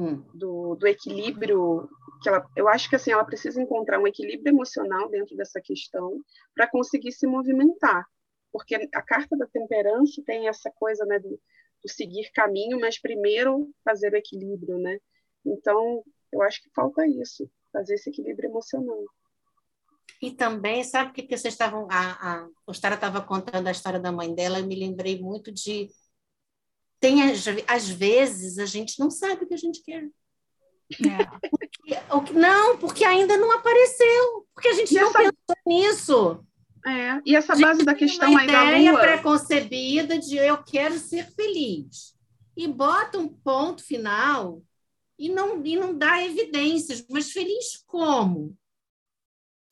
hum. 0.00 0.24
do, 0.32 0.74
do, 0.76 0.86
equilíbrio, 0.86 1.88
que 2.22 2.28
ela, 2.28 2.46
eu 2.56 2.68
acho 2.68 2.88
que 2.88 2.96
assim, 2.96 3.12
ela 3.12 3.24
precisa 3.24 3.60
encontrar 3.60 4.00
um 4.00 4.06
equilíbrio 4.06 4.52
emocional 4.52 5.08
dentro 5.08 5.36
dessa 5.36 5.60
questão 5.60 6.18
para 6.54 6.68
conseguir 6.68 7.12
se 7.12 7.26
movimentar. 7.26 8.06
Porque 8.52 8.88
a 8.94 9.02
carta 9.02 9.36
da 9.36 9.46
temperança 9.46 10.22
tem 10.24 10.48
essa 10.48 10.70
coisa 10.72 11.04
né, 11.04 11.18
do, 11.18 11.28
do 11.28 11.88
seguir 11.88 12.30
caminho, 12.32 12.80
mas 12.80 13.00
primeiro 13.00 13.70
fazer 13.84 14.12
o 14.12 14.16
equilíbrio. 14.16 14.78
Né? 14.78 14.98
Então, 15.44 16.02
eu 16.32 16.42
acho 16.42 16.62
que 16.62 16.70
falta 16.74 17.06
isso, 17.06 17.48
fazer 17.72 17.94
esse 17.94 18.10
equilíbrio 18.10 18.48
emocional. 18.48 19.04
E 20.20 20.30
também, 20.30 20.84
sabe 20.84 21.10
o 21.10 21.12
que, 21.14 21.22
que 21.22 21.36
vocês 21.36 21.54
estavam. 21.54 21.86
A, 21.90 22.42
a 22.42 22.48
Ostara 22.66 22.94
estava 22.94 23.22
contando 23.22 23.66
a 23.66 23.70
história 23.70 23.98
da 23.98 24.12
mãe 24.12 24.34
dela, 24.34 24.58
eu 24.58 24.66
me 24.66 24.74
lembrei 24.74 25.18
muito 25.20 25.50
de. 25.50 25.88
Tem, 27.00 27.22
às 27.66 27.88
vezes, 27.88 28.58
a 28.58 28.66
gente 28.66 29.00
não 29.00 29.10
sabe 29.10 29.44
o 29.44 29.46
que 29.46 29.54
a 29.54 29.58
gente 29.58 29.82
quer. 29.82 30.04
É. 30.92 31.24
Porque, 32.10 32.32
não, 32.34 32.76
porque 32.76 33.04
ainda 33.04 33.36
não 33.36 33.52
apareceu, 33.52 34.46
porque 34.54 34.68
a 34.68 34.74
gente 34.74 34.92
e 34.92 34.98
não 34.98 35.08
essa... 35.08 35.18
pensou 35.18 35.56
nisso. 35.66 36.46
É. 36.86 37.20
E 37.24 37.36
essa 37.36 37.56
base 37.56 37.84
da 37.84 37.94
questão 37.94 38.36
aí 38.36 38.46
da 38.46 38.64
ideia 38.64 38.98
preconcebida 38.98 40.18
de 40.18 40.36
eu 40.36 40.62
quero 40.62 40.98
ser 40.98 41.30
feliz. 41.32 42.14
E 42.56 42.66
bota 42.66 43.18
um 43.18 43.28
ponto 43.28 43.84
final 43.84 44.62
e 45.18 45.28
não, 45.28 45.64
e 45.64 45.76
não 45.76 45.96
dá 45.96 46.24
evidências. 46.24 47.04
Mas 47.08 47.30
feliz 47.30 47.82
como? 47.86 48.56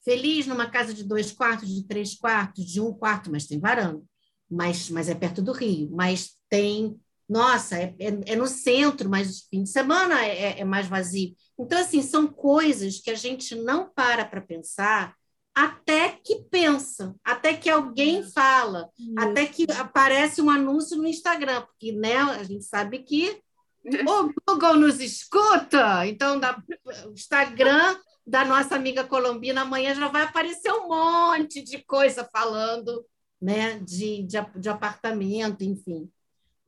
Feliz 0.05 0.47
numa 0.47 0.71
casa 0.71 0.93
de 0.93 1.03
dois 1.03 1.33
quartos, 1.33 1.69
de 1.69 1.85
três 1.85 2.15
quartos, 2.15 2.65
de 2.65 2.81
um 2.81 2.93
quarto, 2.93 3.31
mas 3.31 3.47
tem 3.47 3.59
varanda. 3.59 4.03
Mas, 4.51 4.89
mas 4.91 5.09
é 5.09 5.15
perto 5.15 5.43
do 5.43 5.53
Rio. 5.53 5.91
Mas 5.93 6.37
tem. 6.49 6.99
Nossa, 7.29 7.77
é, 7.77 7.95
é, 7.99 8.33
é 8.33 8.37
no 8.37 8.47
centro, 8.47 9.09
mas 9.09 9.47
fim 9.51 9.63
de 9.63 9.69
semana 9.69 10.25
é, 10.25 10.61
é 10.61 10.65
mais 10.65 10.87
vazio. 10.87 11.35
Então, 11.59 11.79
assim, 11.79 12.01
são 12.03 12.27
coisas 12.27 13.01
que 13.01 13.11
a 13.11 13.15
gente 13.15 13.55
não 13.55 13.89
para 13.89 14.25
para 14.25 14.41
pensar 14.41 15.15
até 15.55 16.11
que 16.11 16.45
pensa, 16.49 17.17
até 17.25 17.53
que 17.53 17.69
alguém 17.69 18.23
fala, 18.23 18.89
Isso. 18.97 19.13
até 19.19 19.45
que 19.45 19.67
aparece 19.73 20.41
um 20.41 20.49
anúncio 20.49 20.97
no 20.97 21.07
Instagram, 21.09 21.63
porque 21.63 21.91
né, 21.91 22.17
a 22.17 22.45
gente 22.45 22.65
sabe 22.65 23.01
que 23.01 23.43
o 24.09 24.33
Google 24.47 24.77
nos 24.77 25.01
escuta, 25.01 26.07
então 26.07 26.39
da, 26.39 26.63
o 27.07 27.13
Instagram 27.13 27.97
da 28.25 28.45
nossa 28.45 28.77
amiga 28.77 29.03
colombina, 29.03 29.63
amanhã 29.63 29.95
já 29.95 30.07
vai 30.07 30.23
aparecer 30.23 30.71
um 30.71 30.89
monte 30.89 31.61
de 31.61 31.79
coisa 31.85 32.29
falando 32.33 33.05
né, 33.41 33.81
de, 33.81 34.23
de, 34.23 34.39
de 34.61 34.69
apartamento, 34.69 35.65
enfim. 35.65 36.09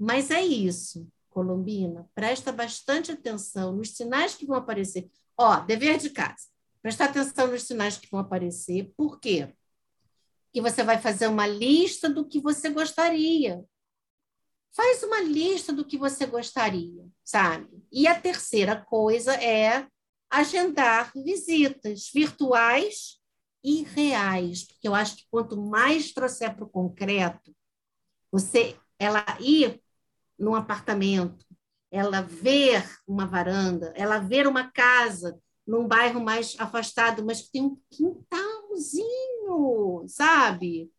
Mas 0.01 0.31
é 0.31 0.41
isso, 0.41 1.07
Colombina, 1.29 2.09
presta 2.15 2.51
bastante 2.51 3.13
atenção 3.13 3.77
nos 3.77 3.91
sinais 3.91 4.35
que 4.35 4.47
vão 4.47 4.57
aparecer. 4.57 5.11
Ó, 5.37 5.61
dever 5.61 5.99
de 5.99 6.09
casa, 6.09 6.49
prestar 6.81 7.05
atenção 7.05 7.49
nos 7.49 7.65
sinais 7.65 7.99
que 7.99 8.11
vão 8.11 8.19
aparecer. 8.19 8.91
Por 8.97 9.21
quê? 9.21 9.55
Porque 10.47 10.63
você 10.63 10.83
vai 10.83 10.99
fazer 10.99 11.27
uma 11.27 11.47
lista 11.47 12.09
do 12.09 12.27
que 12.27 12.41
você 12.41 12.71
gostaria. 12.71 13.63
Faz 14.73 15.03
uma 15.03 15.21
lista 15.21 15.71
do 15.71 15.85
que 15.85 15.99
você 15.99 16.25
gostaria, 16.25 17.07
sabe? 17.23 17.69
E 17.93 18.07
a 18.09 18.19
terceira 18.19 18.81
coisa 18.81 19.35
é 19.35 19.87
agendar 20.31 21.13
visitas 21.15 22.11
virtuais 22.11 23.21
e 23.63 23.83
reais, 23.83 24.65
porque 24.65 24.89
eu 24.89 24.95
acho 24.95 25.17
que 25.17 25.27
quanto 25.31 25.61
mais 25.61 26.11
trouxer 26.11 26.57
para 26.57 26.65
o 26.65 26.71
concreto, 26.71 27.55
você, 28.33 28.79
ela 28.99 29.25
ir 29.41 29.79
num 30.40 30.55
apartamento, 30.55 31.44
ela 31.90 32.22
ver 32.22 32.88
uma 33.07 33.26
varanda, 33.26 33.92
ela 33.94 34.18
ver 34.18 34.46
uma 34.46 34.70
casa 34.72 35.38
num 35.66 35.87
bairro 35.87 36.20
mais 36.20 36.57
afastado, 36.59 37.24
mas 37.24 37.42
que 37.42 37.53
tem 37.53 37.62
um 37.62 37.79
quintalzinho, 37.90 39.05
sabe? 40.09 40.90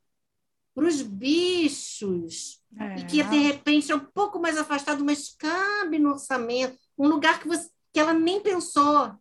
Para 0.73 0.85
os 0.85 1.01
bichos. 1.01 2.61
É. 2.77 2.99
E 2.99 3.05
que, 3.05 3.23
de 3.23 3.37
repente, 3.37 3.91
é 3.91 3.95
um 3.95 4.05
pouco 4.05 4.39
mais 4.39 4.57
afastado, 4.57 5.03
mas 5.03 5.35
cabe 5.35 5.99
no 5.99 6.11
orçamento. 6.11 6.77
Um 6.97 7.07
lugar 7.07 7.39
que, 7.39 7.47
você, 7.47 7.69
que 7.91 7.99
ela 7.99 8.13
nem 8.13 8.39
pensou 8.41 9.13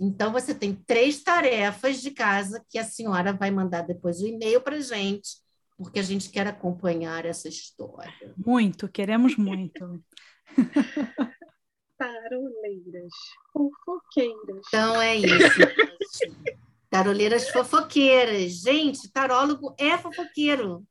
Então, 0.00 0.32
você 0.32 0.54
tem 0.54 0.74
três 0.74 1.22
tarefas 1.22 2.00
de 2.00 2.12
casa 2.12 2.64
que 2.70 2.78
a 2.78 2.84
senhora 2.84 3.32
vai 3.32 3.50
mandar 3.50 3.82
depois 3.82 4.20
o 4.20 4.26
e-mail 4.26 4.62
para 4.62 4.76
a 4.76 4.80
gente, 4.80 5.42
porque 5.78 6.00
a 6.00 6.02
gente 6.02 6.28
quer 6.28 6.48
acompanhar 6.48 7.24
essa 7.24 7.48
história. 7.48 8.34
Muito, 8.36 8.88
queremos 8.88 9.36
muito. 9.36 10.02
Taroleiras, 11.96 13.12
fofoqueiras. 13.52 14.66
Então 14.66 15.00
é 15.00 15.16
isso. 15.16 15.60
Taroleiras 16.90 17.48
fofoqueiras. 17.50 18.52
Gente, 18.60 19.10
tarólogo 19.10 19.74
é 19.78 19.96
fofoqueiro. 19.96 20.84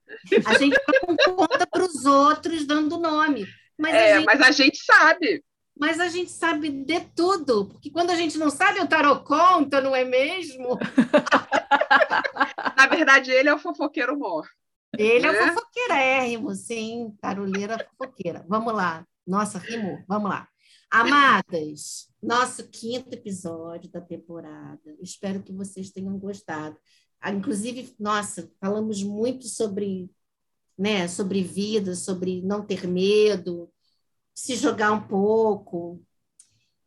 A 0.46 0.58
gente 0.58 0.78
não 1.06 1.36
conta 1.36 1.68
para 1.68 1.84
os 1.84 2.06
outros 2.06 2.66
dando 2.66 2.98
nome. 2.98 3.46
Mas 3.78 3.94
é, 3.94 4.14
a 4.14 4.18
gente... 4.18 4.26
mas 4.26 4.42
a 4.42 4.52
gente 4.52 4.78
sabe. 4.78 5.44
Mas 5.80 6.00
a 6.00 6.08
gente 6.08 6.32
sabe 6.32 6.70
de 6.70 7.02
tudo. 7.16 7.68
Porque 7.68 7.92
quando 7.92 8.10
a 8.10 8.16
gente 8.16 8.38
não 8.38 8.50
sabe, 8.50 8.80
o 8.80 8.88
tarô 8.88 9.20
conta, 9.20 9.82
não 9.82 9.96
é 9.96 10.04
mesmo? 10.04 10.78
Na 12.76 12.88
verdade, 12.88 13.32
ele 13.32 13.50
é 13.50 13.54
o 13.54 13.60
fofoqueiro 13.60 14.18
mor. 14.18 14.48
Ele 14.98 15.26
é, 15.26 15.30
é 15.30 15.48
fofoqueirérrimo, 15.48 16.54
sim. 16.56 17.16
Taroleira 17.20 17.78
fofoqueira. 17.90 18.46
Vamos 18.48 18.74
lá. 18.74 19.06
Nossa, 19.26 19.58
rimou. 19.58 20.00
Vamos 20.08 20.30
lá. 20.30 20.48
Amadas, 20.90 22.08
nosso 22.24 22.66
quinto 22.70 23.14
episódio 23.14 23.92
da 23.92 24.00
temporada. 24.00 24.96
Espero 25.02 25.44
que 25.44 25.52
vocês 25.52 25.92
tenham 25.92 26.18
gostado. 26.18 26.78
Ah, 27.20 27.32
inclusive, 27.32 27.94
nossa, 28.00 28.50
falamos 28.60 29.04
muito 29.04 29.48
sobre, 29.48 30.10
né, 30.78 31.08
sobre 31.10 31.44
vida, 31.44 31.94
sobre 31.94 32.42
não 32.42 32.66
ter 32.66 32.88
medo, 32.88 33.70
se 34.34 34.56
jogar 34.56 34.94
um 34.94 35.06
pouco. 35.06 36.02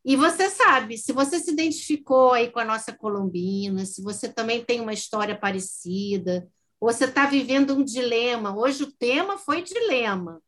E 0.03 0.17
você 0.17 0.49
sabe, 0.49 0.97
se 0.97 1.13
você 1.13 1.39
se 1.39 1.51
identificou 1.51 2.33
aí 2.33 2.51
com 2.51 2.59
a 2.59 2.65
nossa 2.65 2.97
colombina, 2.97 3.85
se 3.85 4.01
você 4.03 4.33
também 4.33 4.65
tem 4.65 4.81
uma 4.81 4.95
história 4.95 5.39
parecida, 5.39 6.49
você 6.81 7.05
está 7.05 7.27
vivendo 7.27 7.75
um 7.75 7.85
dilema. 7.85 8.57
Hoje 8.57 8.85
o 8.85 8.93
tema 8.93 9.39
foi 9.39 9.63
dilema 9.63 10.43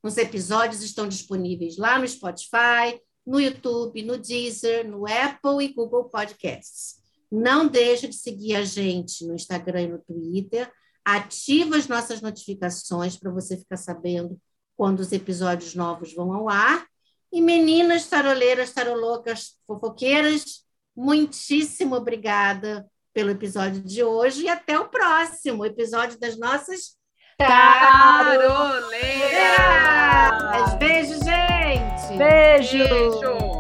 os 0.04 0.18
episódios 0.18 0.84
estão 0.84 1.08
disponíveis 1.08 1.78
lá 1.78 1.98
no 1.98 2.06
Spotify, 2.06 3.00
no 3.26 3.40
YouTube, 3.40 4.04
no 4.04 4.18
Deezer, 4.18 4.86
no 4.86 5.08
Apple 5.08 5.64
e 5.64 5.74
Google 5.74 6.10
Podcasts. 6.10 7.02
Não 7.32 7.66
deixe 7.66 8.08
de 8.08 8.16
seguir 8.16 8.56
a 8.56 8.66
gente 8.66 9.26
no 9.26 9.34
Instagram 9.34 9.82
e 9.82 9.88
no 9.88 10.00
Twitter. 10.00 10.70
Ativa 11.06 11.78
as 11.78 11.88
nossas 11.88 12.22
notificações 12.22 13.18
para 13.18 13.32
você 13.32 13.58
ficar 13.58 13.78
sabendo 13.78 14.38
quando 14.76 15.00
os 15.00 15.12
episódios 15.14 15.74
novos 15.74 16.14
vão 16.14 16.34
ao 16.34 16.50
ar. 16.50 16.86
E 17.32 17.42
meninas 17.42 18.06
taroleiras, 18.06 18.74
tarolocas, 18.74 19.58
fofoqueiras, 19.66 20.66
muitíssimo 20.96 21.96
obrigada 21.96 22.86
pelo 23.14 23.30
episódio 23.30 23.82
de 23.82 24.04
hoje 24.04 24.44
e 24.44 24.50
até 24.50 24.78
o 24.78 24.90
próximo 24.90 25.66
episódio 25.66 26.20
das 26.20 26.38
nossas 26.38 26.98
Taroleiras! 27.38 28.94
Beijo, 30.78 31.16
gente! 31.24 32.18
Beijo! 32.18 32.78
Beijo. 32.78 33.53